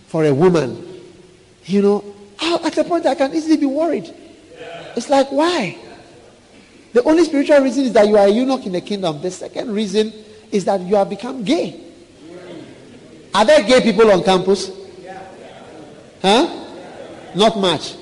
[0.06, 1.02] for a woman,
[1.66, 4.14] you know, at a point I can easily be worried.
[4.96, 5.76] It's like, why?
[6.92, 9.20] The only spiritual reason is that you are a eunuch in the kingdom.
[9.20, 10.12] The second reason
[10.50, 11.80] is that you have become gay.
[13.34, 14.70] Are there gay people on campus?
[16.22, 16.64] Huh?
[17.34, 17.94] Not much.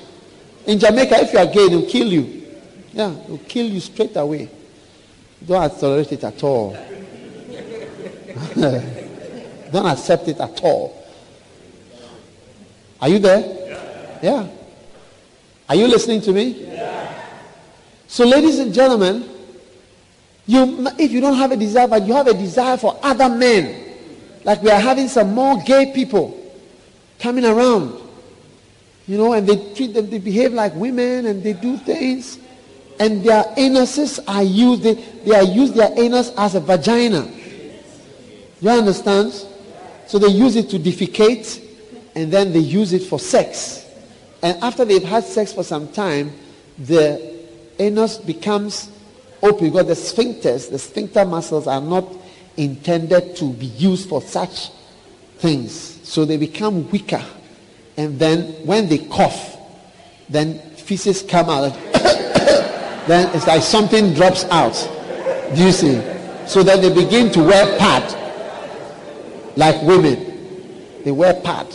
[0.65, 2.43] In Jamaica, if you are gay, they'll kill you.
[2.93, 4.49] Yeah, they'll kill you straight away.
[5.45, 6.71] Don't tolerate it at all.
[8.55, 11.05] Don't accept it at all.
[13.01, 13.64] Are you there?
[14.25, 14.47] Yeah.
[15.69, 16.65] Are you listening to me?
[18.07, 19.29] So, ladies and gentlemen,
[20.47, 23.93] you, if you don't have a desire, but you have a desire for other men,
[24.43, 26.35] like we are having some more gay people
[27.19, 28.01] coming around,
[29.05, 32.39] you know, and they treat them, they behave like women and they do things,
[32.99, 37.31] and their anuses are used, they, they are used their anus as a vagina.
[38.59, 39.33] You understand?
[40.07, 41.61] So they use it to defecate
[42.15, 43.84] and then they use it for sex.
[44.45, 46.31] And after they've had sex for some time,
[46.77, 47.47] the
[47.79, 48.91] anus becomes
[49.41, 52.05] open because the sphincters, the sphincter muscles are not
[52.55, 54.69] intended to be used for such
[55.39, 55.99] things.
[56.07, 57.25] So they become weaker.
[57.97, 59.57] And then when they cough,
[60.29, 61.73] then feces come out.
[63.07, 64.75] then it's like something drops out.
[65.55, 65.95] Do you see?
[66.45, 71.01] So then they begin to wear pad like women.
[71.03, 71.65] They wear pad.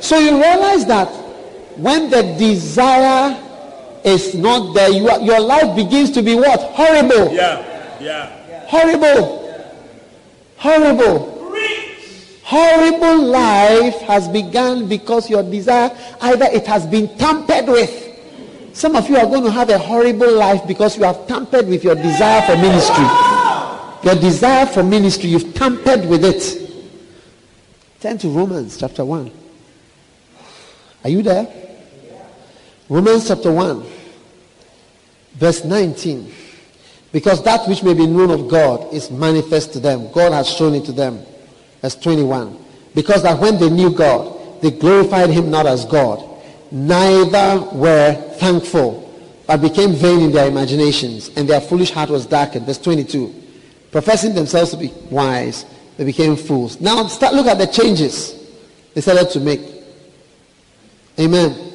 [0.00, 1.08] So you realize that
[1.76, 3.40] when the desire
[4.04, 6.60] is not there, you are, your life begins to be what?
[6.60, 7.32] Horrible.
[7.32, 8.66] Yeah, yeah.
[8.66, 9.40] Horrible.
[10.56, 11.34] Horrible.
[12.44, 15.90] Horrible life has begun because your desire,
[16.20, 18.02] either it has been tampered with.
[18.74, 21.82] Some of you are going to have a horrible life because you have tampered with
[21.82, 23.04] your desire for ministry.
[24.04, 26.63] Your desire for ministry, you've tampered with it.
[28.04, 29.32] Turn to Romans chapter 1.
[31.04, 31.48] Are you there?
[32.90, 33.82] Romans chapter 1,
[35.36, 36.30] verse 19.
[37.12, 40.12] Because that which may be known of God is manifest to them.
[40.12, 41.24] God has shown it to them.
[41.80, 42.62] Verse 21.
[42.94, 46.22] Because that when they knew God, they glorified him not as God,
[46.70, 49.10] neither were thankful,
[49.46, 52.66] but became vain in their imaginations, and their foolish heart was darkened.
[52.66, 53.34] Verse 22.
[53.90, 55.64] Professing themselves to be wise,
[55.96, 56.80] they became fools.
[56.80, 58.34] Now start look at the changes
[58.94, 59.60] they started to make.
[61.18, 61.72] Amen.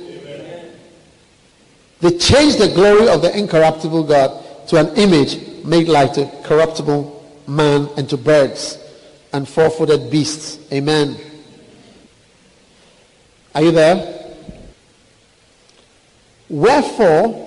[2.02, 7.16] They changed the glory of the incorruptible God to an image made like to corruptible
[7.48, 8.78] man and to birds
[9.34, 10.60] and four-footed beasts.
[10.72, 11.18] Amen.
[13.54, 14.36] Are you there?
[16.48, 17.46] Wherefore,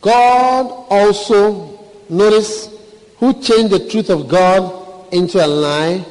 [0.00, 2.68] God also, notice,
[3.18, 4.85] who changed the truth of God
[5.16, 6.04] into a lie,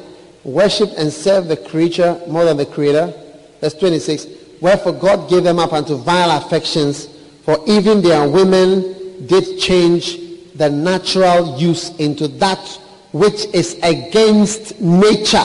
[0.44, 3.12] worship and serve the creature more than the creator.
[3.60, 4.26] Verse 26.
[4.60, 7.06] Wherefore God gave them up unto vile affections,
[7.42, 10.18] for even their women did change
[10.54, 12.64] the natural use into that
[13.12, 15.44] which is against nature.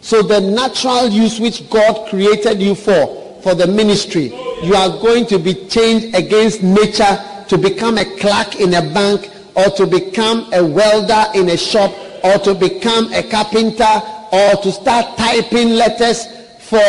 [0.00, 4.32] So the natural use which God created you for, for the ministry,
[4.62, 9.30] you are going to be changed against nature to become a clerk in a bank
[9.54, 11.92] or to become a welder in a shop
[12.24, 14.02] or to become a carpenter
[14.32, 16.26] or to start typing letters
[16.60, 16.80] for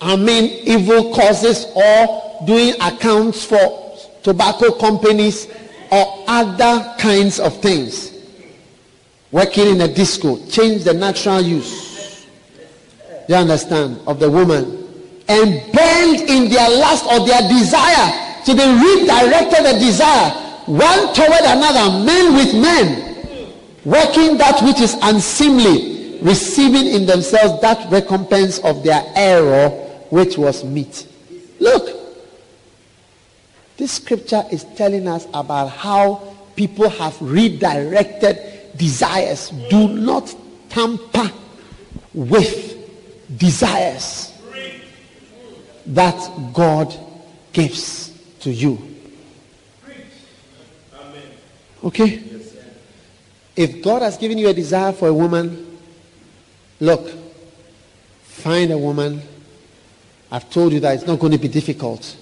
[0.00, 5.46] I mean evil causes or doing accounts for tobacco companies
[5.90, 8.12] or other kinds of things.
[9.30, 12.26] Working in a disco, change the natural use.
[13.28, 14.00] You understand?
[14.06, 14.88] Of the woman.
[15.28, 18.42] And burned in their lust or their desire.
[18.44, 23.09] So they redirected the desire one toward another, men with men,
[23.84, 29.70] working that which is unseemly, receiving in themselves that recompense of their error
[30.10, 31.06] which was meat.
[31.58, 32.00] Look,
[33.76, 38.38] this scripture is telling us about how people have redirected
[38.76, 39.50] desires.
[39.70, 40.34] Do not
[40.68, 41.30] tamper
[42.12, 42.76] with
[43.38, 44.32] desires
[45.86, 46.94] that God
[47.52, 48.78] gives to you.
[51.82, 52.22] Okay?
[53.60, 55.76] If God has given you a desire for a woman,
[56.80, 57.10] look,
[58.22, 59.20] find a woman.
[60.32, 62.16] I've told you that it's not going to be difficult.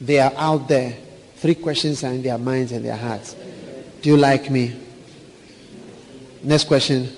[0.00, 0.96] They are out there.
[1.36, 3.36] Three questions are in their minds and their hearts.
[4.02, 4.74] Do you like me?
[6.42, 7.08] Next question.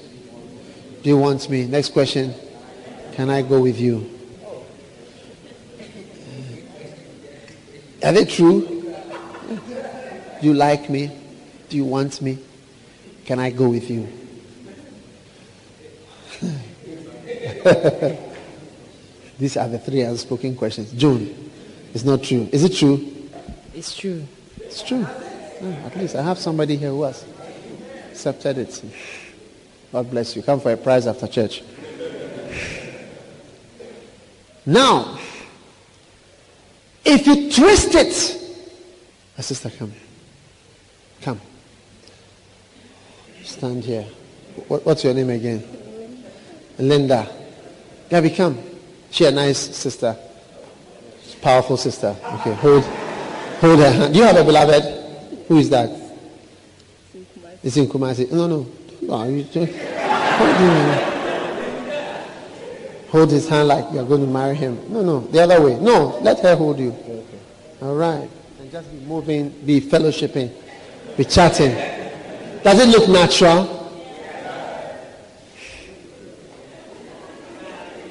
[1.03, 1.67] Do you want me?
[1.67, 2.35] Next question.
[3.15, 4.19] Can I go with you?
[8.05, 8.67] Are they true?
[10.43, 11.11] Do you like me?
[11.71, 12.37] Do you want me?
[13.27, 14.09] Can I go with you?
[19.39, 20.93] These are the three unspoken questions.
[20.93, 21.51] June,
[21.93, 22.49] it's not true.
[22.53, 23.05] Is it true?
[23.75, 24.25] It's true.
[24.61, 25.05] It's true.
[25.05, 27.25] Oh, at least I have somebody here who has
[28.11, 28.85] accepted it.
[29.91, 30.43] God bless you.
[30.43, 31.65] Come for a prize after church.
[34.65, 35.19] Now,
[37.05, 38.41] if you twist it,
[39.37, 39.91] my sister, come.
[39.91, 40.06] Come.
[43.57, 44.05] Stand here.
[44.69, 45.65] What, what's your name again?
[46.79, 47.27] Linda.
[48.11, 48.59] Gabby, come.
[49.11, 50.15] She a nice sister.
[51.41, 52.15] Powerful sister.
[52.35, 54.13] Okay, hold, hold her hand.
[54.13, 54.85] Do you have a beloved?
[55.49, 55.89] Who is that?
[57.63, 58.31] It's in Kumasi.
[58.31, 58.67] No, no.
[59.01, 59.43] no you,
[60.35, 60.57] hold,
[63.09, 64.93] hold his hand like you're going to marry him.
[64.93, 65.21] No, no.
[65.21, 65.81] The other way.
[65.81, 66.91] No, let her hold you.
[66.91, 67.39] Okay.
[67.81, 68.29] All right.
[68.61, 70.53] And just be moving, be fellowshipping,
[71.17, 71.75] be chatting.
[72.67, 73.93] Does it look natural?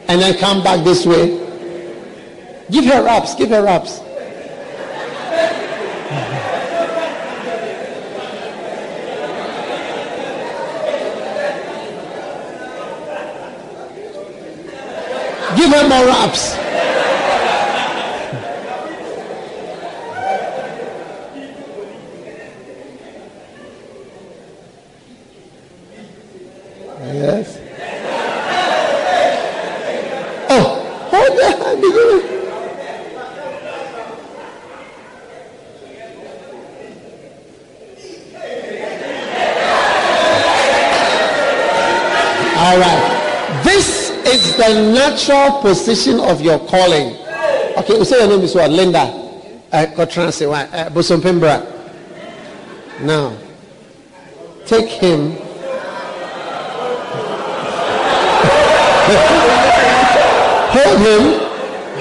[0.07, 1.27] And then come back this way.
[2.71, 3.99] Give her raps, give her raps.
[15.57, 16.55] Give her more raps.
[27.15, 27.59] Yes.
[30.49, 30.65] Oh,
[31.11, 31.83] hold the hand.
[31.83, 32.21] again.
[42.57, 43.61] All right.
[43.63, 44.73] This is the
[45.09, 47.15] natural position of your calling.
[47.77, 48.71] Okay, say your name is what?
[48.71, 49.01] Linda.
[49.71, 50.73] Uh, Kotranse, what?
[50.73, 51.61] Uh, Bosom Pembra.
[53.01, 53.37] Now,
[54.65, 55.31] take him.
[60.73, 61.23] hold him.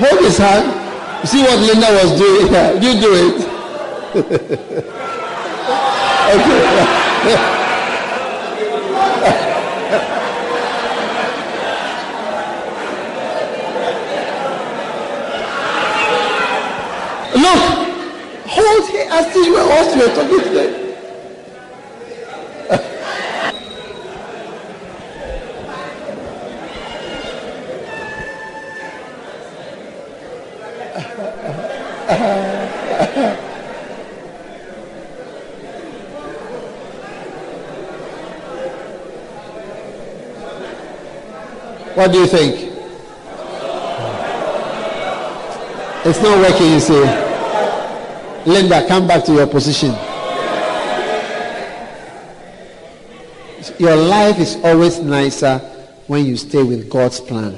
[0.00, 1.28] Hold his hand.
[1.28, 2.48] See what Linda was doing?
[2.84, 3.44] You do it.
[6.34, 7.64] okay.
[17.34, 17.88] Look,
[18.46, 20.80] hold him as if you were us, you were talking to them.
[41.94, 42.54] What do you think?
[46.06, 47.23] It's not working, you see.
[48.46, 49.90] Linda, come back to your position.
[53.78, 55.58] Your life is always nicer
[56.06, 57.52] when you stay with God's plan.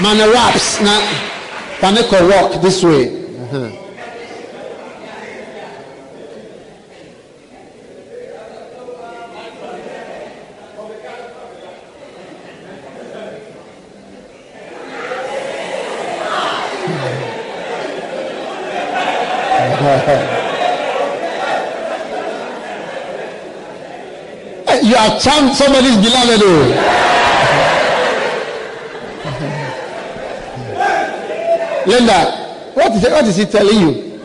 [0.00, 0.80] Man, wraps.
[0.80, 1.00] now.
[1.80, 3.26] Paneko walk this way.
[3.42, 3.84] Uh-huh.
[24.82, 24.96] you
[25.48, 26.42] charmed somebody's beloved.
[26.44, 26.74] Oh.
[31.86, 34.20] Linda, what is, what is he telling you?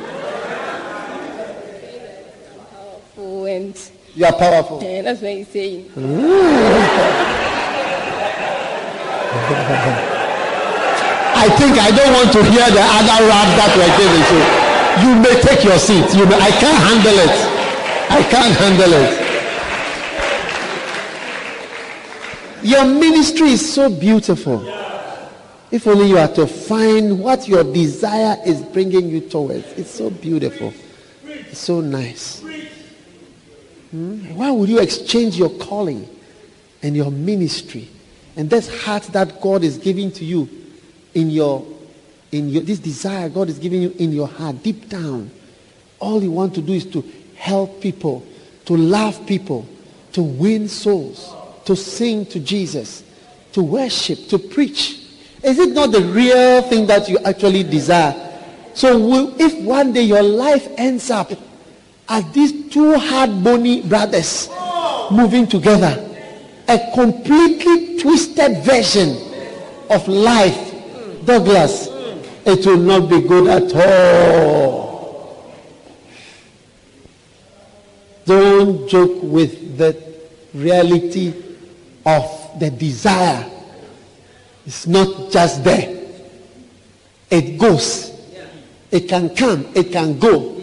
[2.72, 4.84] Powerful and You are powerful.
[4.84, 5.90] eh, that's what he's saying.
[11.36, 14.24] I think I don't want to hear the other rap that we're giving.
[14.30, 14.38] So
[15.04, 16.08] you may take your seat.
[16.16, 17.36] You may, I can't handle it.
[18.12, 19.23] I can't handle it.
[22.64, 24.66] Your ministry is so beautiful.
[25.70, 29.66] If only you are to find what your desire is bringing you towards.
[29.74, 30.74] It's so beautiful.
[31.26, 32.42] It's so nice.
[33.92, 34.36] Hmm?
[34.36, 36.08] Why would you exchange your calling
[36.82, 37.90] and your ministry
[38.36, 40.50] and this heart that God is giving to you
[41.14, 41.66] in your
[42.32, 45.30] in your this desire God is giving you in your heart deep down
[46.00, 47.04] all you want to do is to
[47.36, 48.26] help people
[48.66, 49.68] to love people
[50.14, 51.34] to win souls
[51.66, 53.04] to sing to Jesus
[53.52, 55.00] to worship to preach
[55.44, 58.14] is it not the real thing that you actually desire
[58.74, 61.32] so if one day your life ends up
[62.10, 64.50] as these two hard bony brothers
[65.12, 66.10] moving together
[66.68, 69.10] a completely twisted version
[69.90, 70.74] of life
[71.26, 71.88] Douglas,
[72.46, 75.54] it will not be good at all.
[78.26, 80.02] Don't joke with the
[80.54, 81.34] reality
[82.06, 83.50] of the desire.
[84.66, 86.02] It's not just there.
[87.30, 88.12] It goes.
[88.92, 89.66] It can come.
[89.76, 90.54] It can go.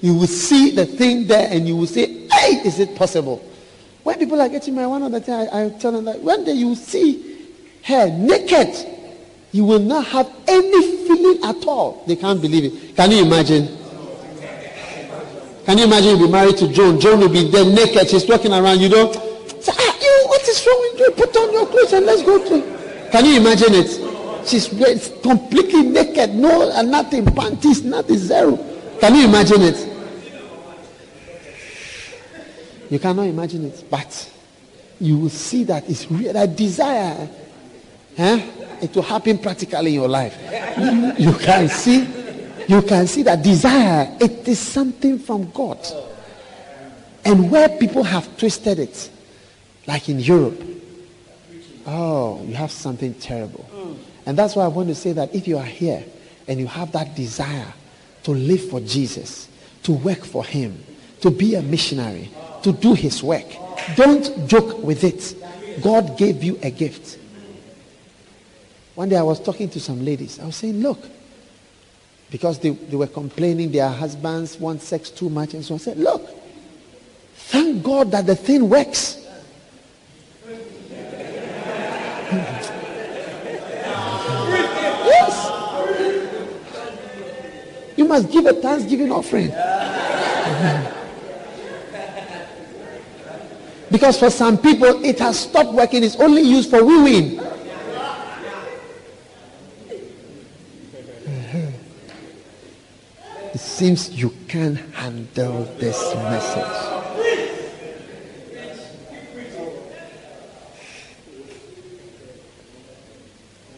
[0.00, 3.44] You will see the thing there and you will say, hey, is it possible?
[4.04, 6.44] When people are getting married, one of the things I, I tell them that one
[6.44, 7.48] day you see
[7.84, 8.74] her naked,
[9.52, 12.04] you will not have any feeling at all.
[12.06, 12.96] They can't believe it.
[12.96, 13.76] Can you imagine?
[15.64, 16.98] Can you imagine you'll be married to Joan?
[17.00, 18.08] Joan will be there naked.
[18.08, 18.80] She's walking around.
[18.80, 19.14] You don't
[19.62, 19.97] say, ah,
[20.28, 21.10] what is wrong with you?
[21.12, 23.10] Put on your clothes and let's go to.
[23.10, 24.46] Can you imagine it?
[24.46, 24.68] She's
[25.22, 26.34] completely naked.
[26.34, 27.24] No, and nothing.
[27.26, 28.16] Panties, nothing.
[28.16, 28.56] Zero.
[29.00, 29.94] Can you imagine it?
[32.90, 33.84] You cannot imagine it.
[33.90, 34.30] But
[35.00, 36.32] you will see that it's real.
[36.32, 37.28] That desire.
[38.16, 38.40] Huh?
[38.80, 40.36] It will happen practically in your life.
[40.78, 42.06] You, you can see,
[42.66, 45.78] you can see that desire, it is something from God.
[47.24, 49.10] And where people have twisted it,
[49.88, 50.62] like in Europe,
[51.86, 53.96] oh, you have something terrible.
[54.26, 56.04] And that's why I want to say that if you are here
[56.46, 57.72] and you have that desire
[58.24, 59.48] to live for Jesus,
[59.84, 60.84] to work for Him,
[61.22, 62.28] to be a missionary,
[62.62, 63.46] to do His work,
[63.96, 65.34] don't joke with it.
[65.82, 67.18] God gave you a gift.
[68.94, 70.38] One day I was talking to some ladies.
[70.38, 70.98] I was saying, look,
[72.30, 75.54] because they, they were complaining their husbands want sex too much.
[75.54, 76.28] And so I said, look,
[77.34, 79.24] thank God that the thing works.
[87.98, 89.48] You must give a thanksgiving offering.
[93.90, 96.04] because for some people, it has stopped working.
[96.04, 97.40] It's only used for wee-wee.
[103.54, 106.98] It seems you can't handle this message.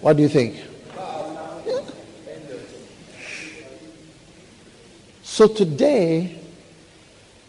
[0.03, 0.70] What do you think?
[5.31, 6.41] So today,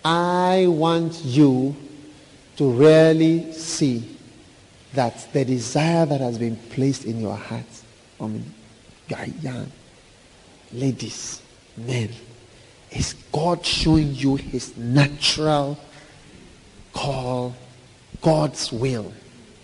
[0.05, 1.75] I want you
[2.57, 4.19] to really see
[4.93, 7.65] that the desire that has been placed in your heart,
[8.21, 8.53] I mean,
[9.07, 9.71] you are young,
[10.71, 11.41] ladies,
[11.75, 12.11] men,
[12.91, 15.75] is God showing you his natural
[16.93, 17.55] call,
[18.21, 19.11] God's will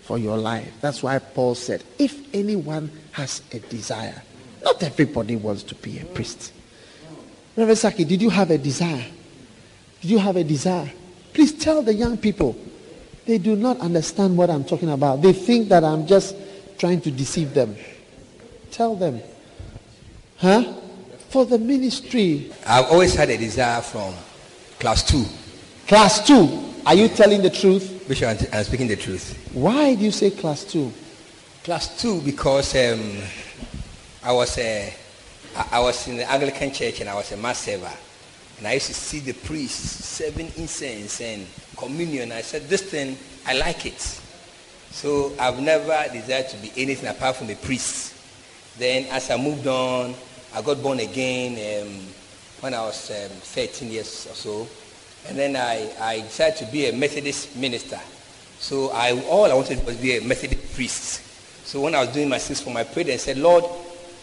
[0.02, 0.72] for your life.
[0.80, 4.20] That's why Paul said, if anyone has a desire,
[4.64, 6.52] not everybody wants to be a priest.
[7.58, 9.04] Reverend Saki, did you have a desire?
[10.00, 10.92] Did you have a desire?
[11.34, 12.56] Please tell the young people.
[13.26, 15.22] They do not understand what I'm talking about.
[15.22, 16.36] They think that I'm just
[16.78, 17.74] trying to deceive them.
[18.70, 19.20] Tell them.
[20.36, 20.72] Huh?
[21.30, 22.52] For the ministry.
[22.64, 24.14] I've always had a desire from
[24.78, 25.24] class two.
[25.88, 26.64] Class two.
[26.86, 28.06] Are you telling the truth?
[28.06, 29.36] Bishop, I'm- speaking the truth.
[29.52, 30.92] Why do you say class two?
[31.64, 33.16] Class two because um,
[34.22, 34.94] I was a,
[35.56, 37.90] I was in the Anglican church and I was a mass server.
[38.58, 41.46] And I used to see the priests serving incense and
[41.76, 42.32] communion.
[42.32, 44.00] I said, this thing, I like it.
[44.90, 48.14] So I've never desired to be anything apart from a priest.
[48.78, 50.14] Then as I moved on,
[50.54, 52.00] I got born again um,
[52.60, 54.68] when I was um, 13 years or so.
[55.28, 58.00] And then I, I decided to be a Methodist minister.
[58.58, 61.22] So I, all I wanted was to be a Methodist priest.
[61.66, 63.64] So when I was doing my sixth form, I prayed I said, Lord,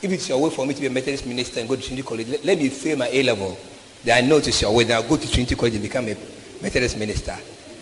[0.05, 2.07] if it's your way for me to be a Methodist minister and go to Trinity
[2.07, 3.57] College, let, let me fail my A level.
[4.03, 4.83] Then I know it's your way.
[4.83, 6.15] Then I'll go to Trinity College and become a
[6.61, 7.35] Methodist minister.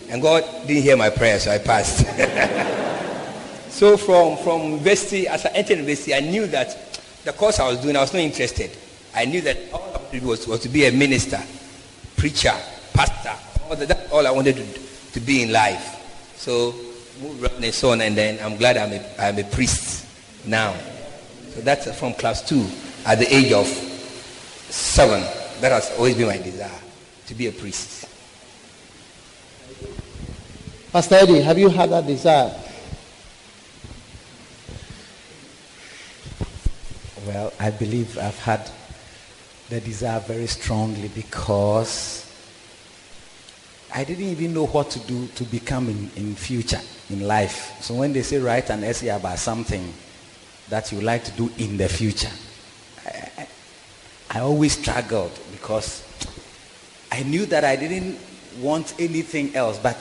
[0.08, 1.98] And God didn't hear my prayer, so I passed.
[3.70, 7.80] so from, from university, as I entered university, I knew that the course I was
[7.80, 8.70] doing, I was not interested.
[9.14, 11.40] I knew that all I wanted was, was to be a minister,
[12.16, 12.54] preacher,
[12.94, 13.34] pastor.
[13.68, 14.64] All, that, that's all I wanted to,
[15.12, 16.34] to be in life.
[16.36, 16.74] So
[17.20, 20.06] moved around and so on, and then I'm glad I'm a, I'm a priest
[20.46, 20.74] now.
[21.54, 22.66] So that's from class two
[23.06, 25.20] at the age of seven.
[25.60, 26.80] That has always been my desire
[27.26, 28.06] to be a priest.
[30.92, 32.52] Pastor Eddie, have you had that desire?
[37.26, 38.68] Well, I believe I've had
[39.70, 42.30] the desire very strongly because
[43.94, 46.80] I didn't even know what to do to become in, in future,
[47.10, 47.76] in life.
[47.80, 49.94] So when they say write an essay about something
[50.68, 52.30] that you like to do in the future,
[53.06, 53.48] I, I,
[54.30, 56.02] I always struggled because
[57.12, 58.18] I knew that I didn't
[58.60, 59.96] want anything else, but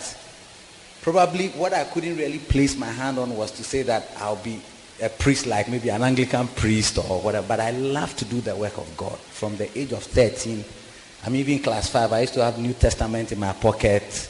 [1.01, 4.61] probably what I couldn't really place my hand on was to say that I'll be
[5.01, 7.47] a priest like maybe an Anglican priest or whatever.
[7.47, 9.17] But I love to do the work of God.
[9.17, 10.63] From the age of 13,
[11.25, 12.11] I'm even class five.
[12.13, 14.29] I used to have New Testament in my pocket.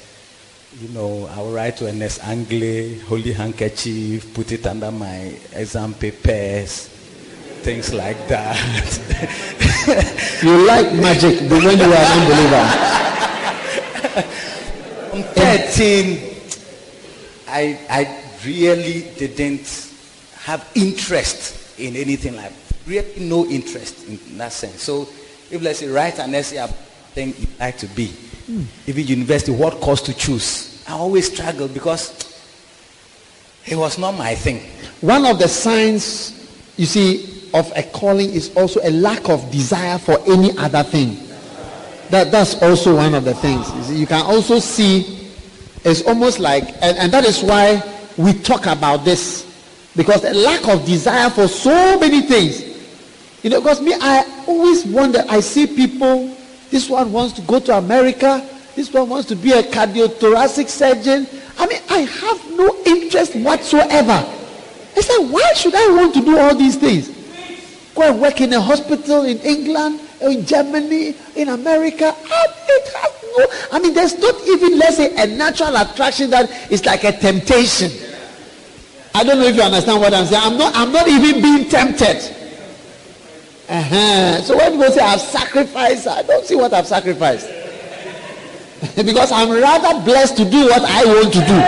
[0.81, 5.93] You know, I would write to Ernest Angley, holy handkerchief, put it under my exam
[5.93, 6.87] papers,
[7.61, 8.57] things like that.
[10.43, 12.65] You like magic but when you are an unbeliever.
[15.11, 16.19] From 13,
[17.47, 19.91] I, I really didn't
[20.39, 22.51] have interest in anything like
[22.87, 24.81] really no interest in that sense.
[24.81, 25.07] So
[25.51, 26.57] if let's say write an essay
[27.13, 28.13] thing you like to be,
[28.87, 32.33] even university, what course to choose, I always struggled because
[33.65, 34.59] it was not my thing.
[35.01, 39.97] One of the signs, you see, of a calling is also a lack of desire
[39.97, 41.17] for any other thing.
[42.09, 43.71] That, that's also one of the things.
[43.75, 45.23] You, see, you can also see
[45.85, 47.81] it's almost like, and, and that is why
[48.17, 49.49] we talk about this.
[49.95, 52.61] Because a lack of desire for so many things.
[53.43, 56.35] You know, because me, I always wonder, I see people,
[56.73, 58.43] this one wants to go to America,
[58.75, 61.27] this one wants to be a cardiothoracic surgeon.
[61.59, 64.25] I mean, I have no interest whatsoever.
[64.97, 67.09] I said, why should I want to do all these things?
[67.93, 72.05] Go and work in a hospital in England, or in Germany, in America.
[72.07, 72.93] I, it
[73.37, 77.11] no, I mean, there's not even, let's say, a natural attraction that is like a
[77.11, 77.91] temptation.
[79.13, 80.41] I don't know if you understand what I'm saying.
[80.43, 82.42] I'm not, I'm not even being tempted.
[83.69, 84.41] Uh-huh.
[84.41, 87.47] So when people say I've sacrificed, I don't see what I've sacrificed.
[88.95, 91.59] because I'm rather blessed to do what I want to do.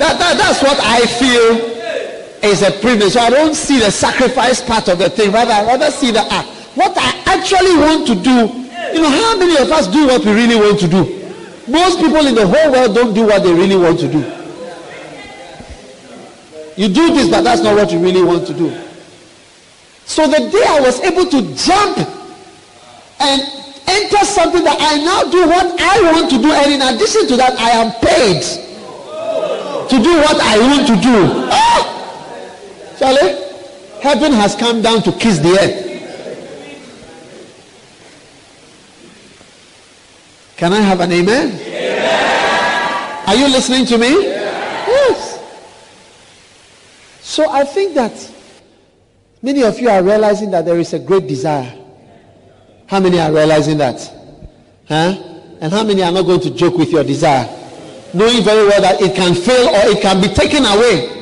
[0.00, 3.12] That, that, that's what I feel is a privilege.
[3.12, 5.32] So I don't see the sacrifice part of the thing.
[5.32, 6.48] Rather, I rather see the act.
[6.74, 8.64] What I actually want to do.
[8.94, 11.04] You know, how many of us do what we really want to do?
[11.68, 14.20] Most people in the whole world don't do what they really want to do.
[16.80, 18.87] You do this, but that's not what you really want to do.
[20.08, 21.98] So the day I was able to jump
[23.20, 23.42] and
[23.86, 27.36] enter something that I now do what I want to do, and in addition to
[27.36, 28.42] that, I am paid
[29.90, 31.48] to do what I want to do.
[31.52, 31.84] Ah!
[32.98, 33.36] Charlie,
[34.00, 35.84] heaven has come down to kiss the earth.
[40.56, 41.52] Can I have an amen?
[43.28, 44.08] Are you listening to me?
[44.08, 45.38] Yes.
[47.20, 48.12] So I think that
[49.42, 51.74] many of you are realizing that there is a great desire.
[52.86, 54.00] How many are realizing that?
[54.88, 55.14] Huh?
[55.60, 57.46] And how many are not going to joke with your desire?
[58.14, 61.18] Knowing very well that it can fail or it can be taken away.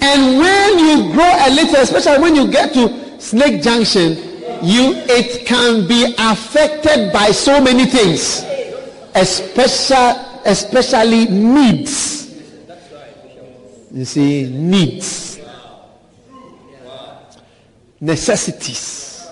[0.00, 4.16] And when you grow a little, especially when you get to Snake Junction,
[4.62, 8.44] you it can be affected by so many things,
[9.14, 12.34] especially especially needs.
[13.92, 15.35] You see, needs,
[18.00, 19.26] necessities,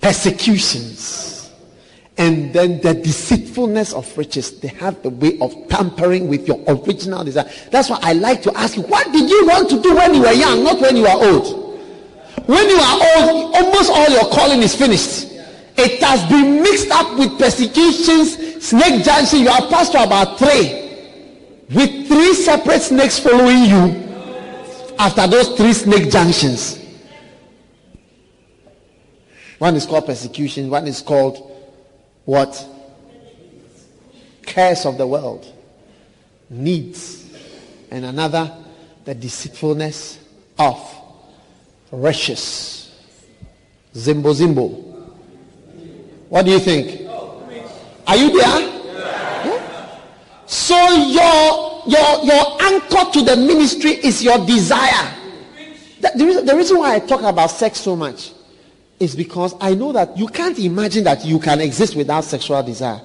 [0.00, 1.52] persecutions,
[2.16, 4.60] and then the deceitfulness of riches.
[4.60, 7.50] They have the way of tampering with your original desire.
[7.70, 10.20] That's why I like to ask you, what did you want to do when you
[10.22, 11.64] were young, not when you are old?
[12.46, 15.32] When you are old, almost all your calling is finished.
[15.76, 19.40] It has been mixed up with persecutions, snake junction.
[19.40, 20.82] You are passed to about three.
[21.70, 26.83] With three separate snakes following you after those three snake junctions.
[29.58, 31.50] One is called persecution, one is called
[32.24, 32.68] what?
[34.42, 35.50] Cares of the world,
[36.50, 37.30] needs,
[37.90, 38.52] and another,
[39.04, 40.18] the deceitfulness
[40.58, 40.94] of
[41.90, 42.94] riches.
[43.94, 44.84] Zimbo Zimbo.
[46.28, 47.08] What do you think?
[48.06, 48.60] Are you there?
[48.60, 50.00] Yeah.
[50.46, 55.14] So your your your anchor to the ministry is your desire.
[56.00, 58.32] The, the, reason, the reason why I talk about sex so much
[59.04, 63.00] is because I know that you can't imagine that you can exist without sexual desire.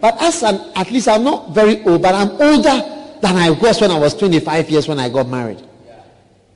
[0.00, 3.80] But as an, at least I'm not very old, but I'm older than I was
[3.80, 5.62] when I was 25 years when I got married.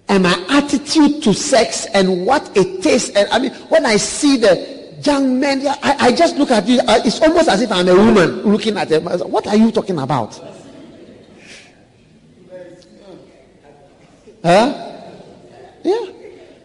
[0.08, 4.36] And my attitude to sex and what it is, and I mean, when I see
[4.36, 7.88] the young men, I, I just look at you, uh, it's almost as if I'm
[7.88, 9.04] a woman looking at them.
[9.04, 10.38] What are you talking about?
[14.42, 15.00] Huh?
[15.82, 16.06] Yeah.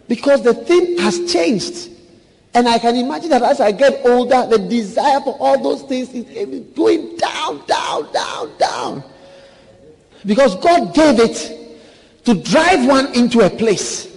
[0.07, 1.89] Because the thing has changed.
[2.53, 6.09] And I can imagine that as I get older, the desire for all those things
[6.13, 9.03] is going down, down, down, down.
[10.25, 11.79] Because God gave it
[12.25, 14.07] to drive one into a place.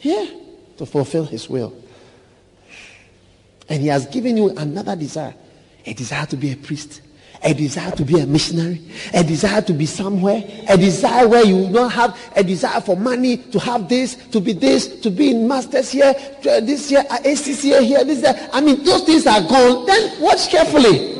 [0.00, 0.26] Yeah,
[0.78, 1.76] to fulfill his will.
[3.68, 5.34] And he has given you another desire
[5.84, 7.00] a desire to be a priest,
[7.44, 8.80] a desire to be a missionary,
[9.12, 13.36] a desire to be somewhere, a desire where you don't have a desire for money,
[13.36, 17.18] to have this, to be this, to be in masters here, uh, this year, uh,
[17.18, 18.48] ACCA here, this there.
[18.52, 19.86] I mean, those things are gone.
[19.86, 21.14] Then watch carefully.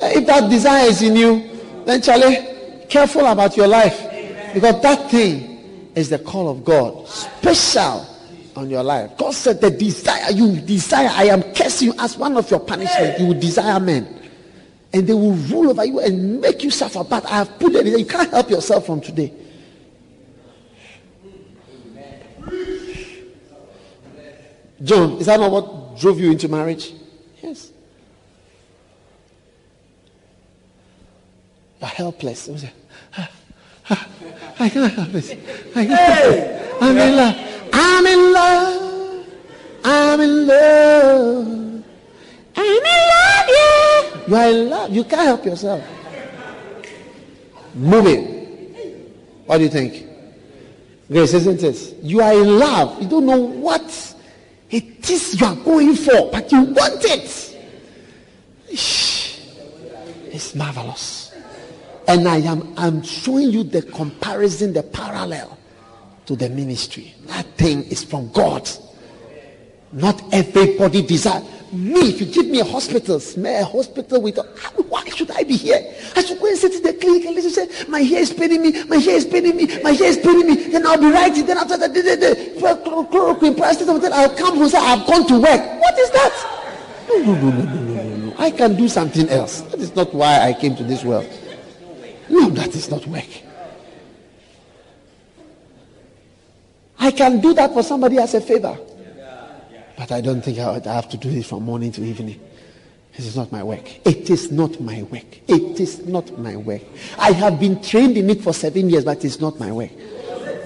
[0.00, 1.42] Uh, If that desire is in you,
[1.84, 2.46] then Charlie,
[2.88, 4.00] careful about your life.
[4.54, 7.08] Because that thing is the call of God.
[7.08, 8.06] Special
[8.54, 9.16] on your life.
[9.18, 13.18] God said the desire you desire, I am cursing you as one of your punishment.
[13.18, 14.15] You will desire men.
[14.92, 17.04] And they will rule over you and make you suffer.
[17.04, 17.98] But I have put it in there.
[17.98, 19.32] You can't help yourself from today.
[24.82, 26.92] John, is that not what drove you into marriage?
[27.42, 27.72] Yes.
[31.80, 32.48] You're helpless.
[32.48, 32.72] You say,
[33.16, 33.30] "Ah,
[33.90, 34.08] ah,
[34.58, 35.38] I can't help it.
[35.74, 36.56] I.
[36.80, 37.36] I'm in love.
[37.72, 39.26] I'm in love.
[39.84, 41.84] I'm in love.
[42.56, 44.28] I'm in love, yeah.
[44.28, 44.90] You are in love.
[44.92, 45.84] You can't help yourself.
[47.74, 48.34] Moving.
[49.44, 50.06] What do you think?
[51.08, 51.96] Grace, isn't it?
[52.02, 53.00] You are in love.
[53.02, 54.14] You don't know what
[54.70, 57.56] it is you are going for, but you want it.
[58.68, 61.32] It's marvelous.
[62.08, 65.58] And I am I'm showing you the comparison, the parallel
[66.26, 67.14] to the ministry.
[67.26, 68.68] That thing is from God.
[69.92, 71.42] Not everybody desire.
[71.72, 74.38] Me, if you give me a hospital, smell a hospital with
[74.88, 75.94] why should I be here?
[76.14, 78.62] I should go and sit in the clinic and listen say, my hair is paining
[78.62, 80.54] me, my hair is paining me, my hair is paining me.
[80.68, 81.44] Then I'll be writing.
[81.44, 85.80] Then after that, chloroquine, paracetamol, I'll come and say, I've gone to work.
[85.80, 86.62] What is that?
[87.08, 88.34] No, no, no, no, no, no, no, no.
[88.38, 89.62] I can do something else.
[89.62, 91.28] That is not why I came to this world.
[92.28, 93.28] No, that is not work.
[96.98, 98.78] I can do that for somebody as a favor.
[99.96, 102.38] But I don't think I would have to do this from morning to evening.
[103.16, 104.06] This is not my work.
[104.06, 105.40] It is not my work.
[105.48, 106.82] It is not my work.
[107.18, 109.90] I have been trained in it for seven years, but it's not my work.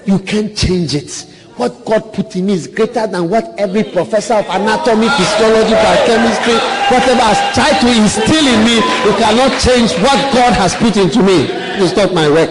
[0.05, 1.27] You can't change it.
[1.55, 6.55] What God put in me is greater than what every professor of anatomy, physiology, biochemistry,
[6.89, 8.75] whatever has tried to instill in me.
[8.75, 11.45] You cannot change what God has put into me.
[11.79, 12.49] It's not my work.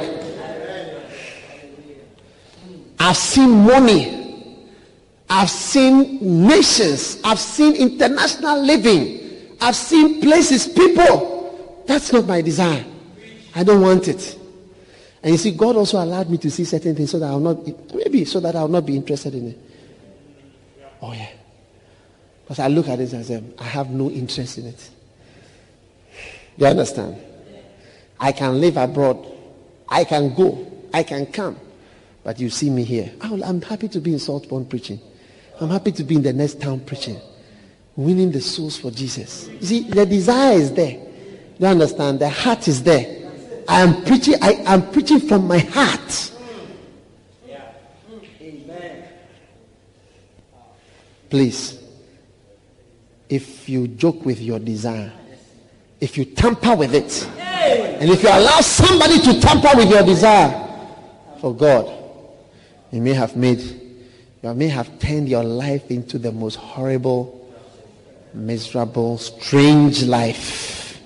[2.98, 4.19] I've seen money.
[5.32, 6.18] I've seen
[6.48, 7.20] nations.
[7.22, 9.56] I've seen international living.
[9.60, 11.84] I've seen places, people.
[11.86, 12.84] That's not my desire.
[13.54, 14.36] I don't want it.
[15.22, 17.64] And you see, God also allowed me to see certain things so that I'll not,
[17.94, 19.58] maybe so that I'll not be interested in it.
[21.00, 21.30] Oh, yeah.
[22.42, 24.90] Because I look at it and say, um, I have no interest in it.
[26.56, 27.16] You understand?
[28.18, 29.24] I can live abroad.
[29.88, 30.66] I can go.
[30.92, 31.56] I can come.
[32.24, 33.12] But you see me here.
[33.20, 35.00] I'm happy to be in Saltpond preaching.
[35.60, 37.20] I'm happy to be in the next town preaching.
[37.96, 39.48] Winning the souls for Jesus.
[39.48, 40.98] You see, the desire is there.
[41.58, 42.20] You understand?
[42.20, 43.30] The heart is there.
[43.68, 46.32] I am preaching, I am preaching from my heart.
[48.40, 49.04] Amen.
[51.28, 51.78] Please,
[53.28, 55.12] if you joke with your desire,
[56.00, 60.66] if you tamper with it, and if you allow somebody to tamper with your desire
[61.38, 61.92] for God,
[62.90, 63.89] you may have made,
[64.42, 67.48] you may have turned your life into the most horrible,
[68.32, 71.00] miserable, strange life.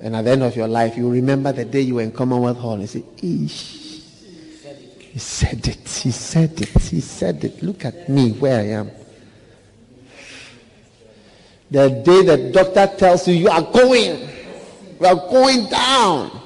[0.00, 2.58] And at the end of your life, you remember the day you were in Commonwealth
[2.58, 3.80] Hall and say, Eesh.
[4.98, 5.88] He said it.
[5.88, 6.68] He said it.
[6.80, 7.62] He said it.
[7.62, 8.90] Look at me where I am.
[11.70, 14.28] The day the doctor tells you you are going,
[15.00, 16.40] you are going down.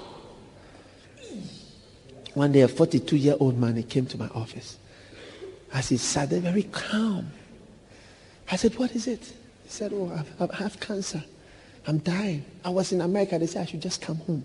[2.35, 4.79] One day, a 42 year old man he came to my office.
[5.77, 7.31] As he sat there, very calm.
[8.51, 9.21] I said, What is it?
[9.21, 11.23] He said, Oh, I've, I have cancer.
[11.87, 12.47] I'm dying.
[12.65, 13.39] I was in America.
[13.39, 14.43] They said I should just come home.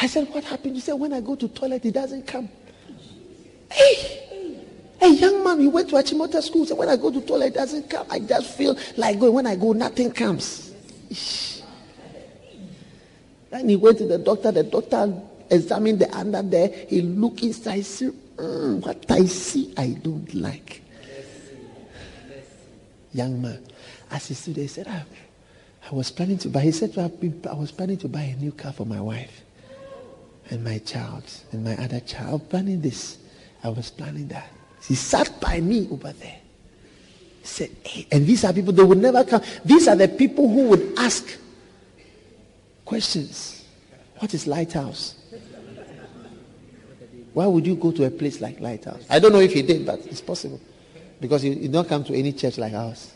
[0.00, 0.76] I said, What happened?
[0.76, 2.48] He said, When I go to toilet, he doesn't come.
[3.72, 4.62] Hey,
[5.00, 6.64] a young man, he went to Achimota school.
[6.64, 8.06] Said, When I go to toilet, it doesn't come.
[8.08, 9.32] I just feel like going.
[9.32, 10.72] When I go, nothing comes.
[13.50, 14.52] Then he went to the doctor.
[14.52, 15.12] The doctor
[15.50, 16.68] examined the under there.
[16.68, 17.84] He looked inside.
[18.36, 20.82] "Mm, What I see, I don't like.
[23.12, 23.62] Young man.
[24.10, 25.04] As he stood there, he said, I,
[25.90, 26.60] I was planning to buy.
[26.60, 29.42] He said, I was planning to buy a new car for my wife
[30.50, 31.22] and my child
[31.52, 32.48] and my other child.
[32.50, 33.18] Planning this.
[33.62, 34.50] I was planning that.
[34.86, 36.38] He sat by me over there.
[37.40, 39.42] He said, hey, and these are people, they would never come.
[39.64, 41.24] These are the people who would ask
[42.84, 43.64] questions.
[44.18, 45.14] What is Lighthouse?
[47.34, 49.04] Why would you go to a place like Lighthouse?
[49.10, 50.60] I don't know if he did, but it's possible.
[51.20, 53.12] Because he did not come to any church like ours.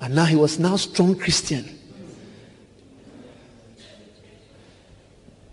[0.00, 1.80] And now he was now strong Christian.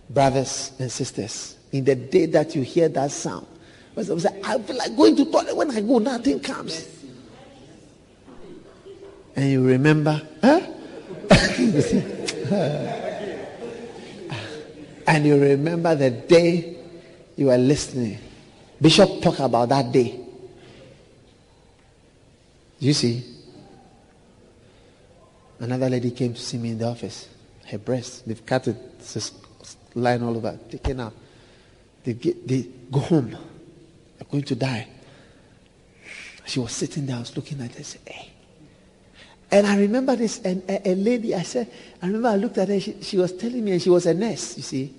[0.09, 3.45] brothers and sisters, in the day that you hear that sound,
[3.95, 5.55] I feel like going to toilet.
[5.55, 6.87] When I go, nothing comes.
[9.35, 10.61] And you remember, huh?
[15.07, 16.76] and you remember the day
[17.37, 18.17] you are listening.
[18.81, 20.19] Bishop talked about that day.
[22.79, 23.23] You see,
[25.59, 27.29] another lady came to see me in the office.
[27.65, 29.31] Her breast, they've cut it, it's
[29.93, 31.13] lying all over, taken out.
[32.03, 33.31] They, get, they go home.
[33.31, 34.87] They're going to die.
[36.45, 38.31] She was sitting there, I was looking at her, I said, hey.
[39.51, 41.69] And I remember this, and a, a, lady, I said,
[42.01, 44.13] I remember I looked at her, she, she was telling me, and she was a
[44.13, 44.93] nurse, you see.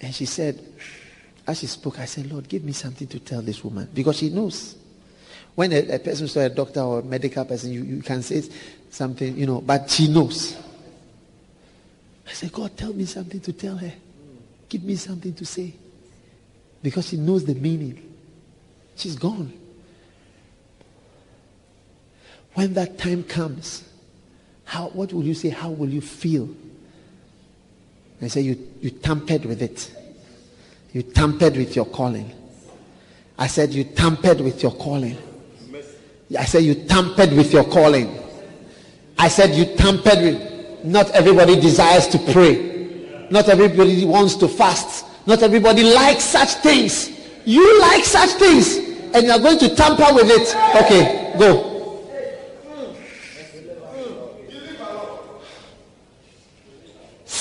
[0.00, 0.60] And she said,
[1.46, 3.88] as she spoke, I said, Lord, give me something to tell this woman.
[3.94, 4.76] Because she knows.
[5.54, 8.42] When a, a person saw a doctor or a medical person, you, you can say
[8.90, 10.56] something, you know, but she knows.
[12.26, 13.92] I said, God, tell me something to tell her.
[14.68, 15.74] Give me something to say.
[16.82, 18.14] Because she knows the meaning.
[18.96, 19.52] She's gone.
[22.54, 23.84] When that time comes,
[24.64, 25.50] how, what will you say?
[25.50, 26.48] How will you feel?
[28.20, 29.95] I say, you, you tampered with it.
[30.96, 32.32] You tampered with your calling.
[33.38, 35.18] I said, You tampered with your calling.
[36.38, 38.18] I said, You tampered with your calling.
[39.18, 40.84] I said, You tampered with.
[40.86, 43.28] Not everybody desires to pray.
[43.30, 45.04] Not everybody wants to fast.
[45.26, 47.10] Not everybody likes such things.
[47.44, 48.78] You like such things.
[49.12, 50.56] And you are going to tamper with it.
[50.82, 51.75] Okay, go.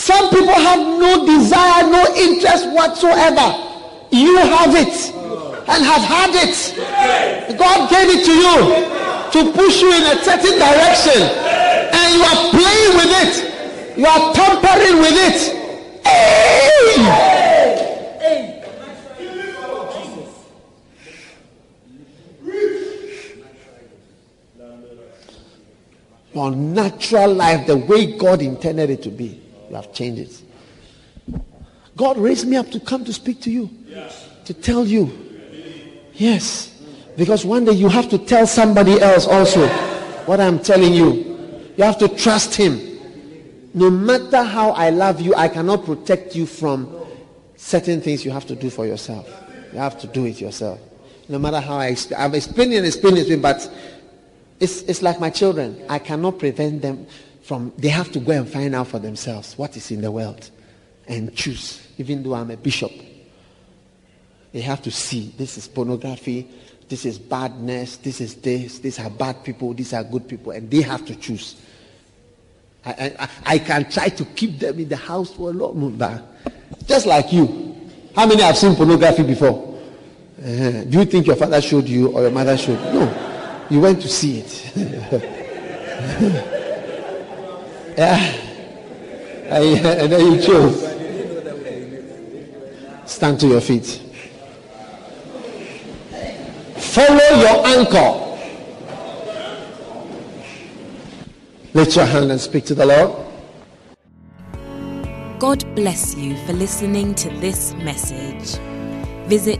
[0.06, 3.48] Some people have no desire, no interest whatsoever.
[4.12, 5.12] You have it
[5.68, 7.58] and have had it.
[7.58, 8.58] God gave it to you
[9.34, 11.24] to push you in a certain direction.
[11.90, 13.98] And you are playing with it.
[13.98, 16.06] You are tampering with it.
[16.06, 17.56] Hey!
[26.36, 29.45] Natural life, the way God intended it to be.
[29.76, 30.42] Have changed it.
[31.96, 34.26] God raised me up to come to speak to you, Yes.
[34.46, 35.12] to tell you.
[36.14, 36.72] Yes.
[37.18, 39.68] Because one day you have to tell somebody else also
[40.26, 41.72] what I'm telling you.
[41.78, 42.80] You have to trust Him.
[43.74, 46.94] No matter how I love you, I cannot protect you from
[47.58, 49.28] certain things you have to do for yourself.
[49.74, 50.80] You have to do it yourself.
[51.28, 53.70] No matter how I, I've explained it and explained it, but
[54.60, 55.82] it's, it's like my children.
[55.90, 57.08] I cannot prevent them
[57.46, 60.50] from they have to go and find out for themselves what is in the world
[61.08, 61.88] and choose.
[61.98, 62.92] Even though i'm a bishop
[64.52, 66.48] they have to see this is pornography
[66.90, 70.72] this is badness this is this these are bad people these are good people and
[70.72, 71.56] they have to choose.
[72.84, 76.24] I, I, I can try to keep them in the house for a long time
[76.88, 77.76] just like you
[78.16, 79.80] how many have seen pornography before?
[80.40, 83.00] Uh, do you think your father showed you or your mother showed you?
[83.00, 83.66] No.
[83.70, 86.46] You went to see it
[87.98, 88.34] Yeah.
[89.48, 90.82] And then you chose.
[93.06, 94.02] Stand to your feet.
[96.76, 98.22] Follow your anchor.
[101.74, 103.12] Lift your hand and speak to the Lord.
[105.40, 108.58] God bless you for listening to this message.
[109.28, 109.60] Visit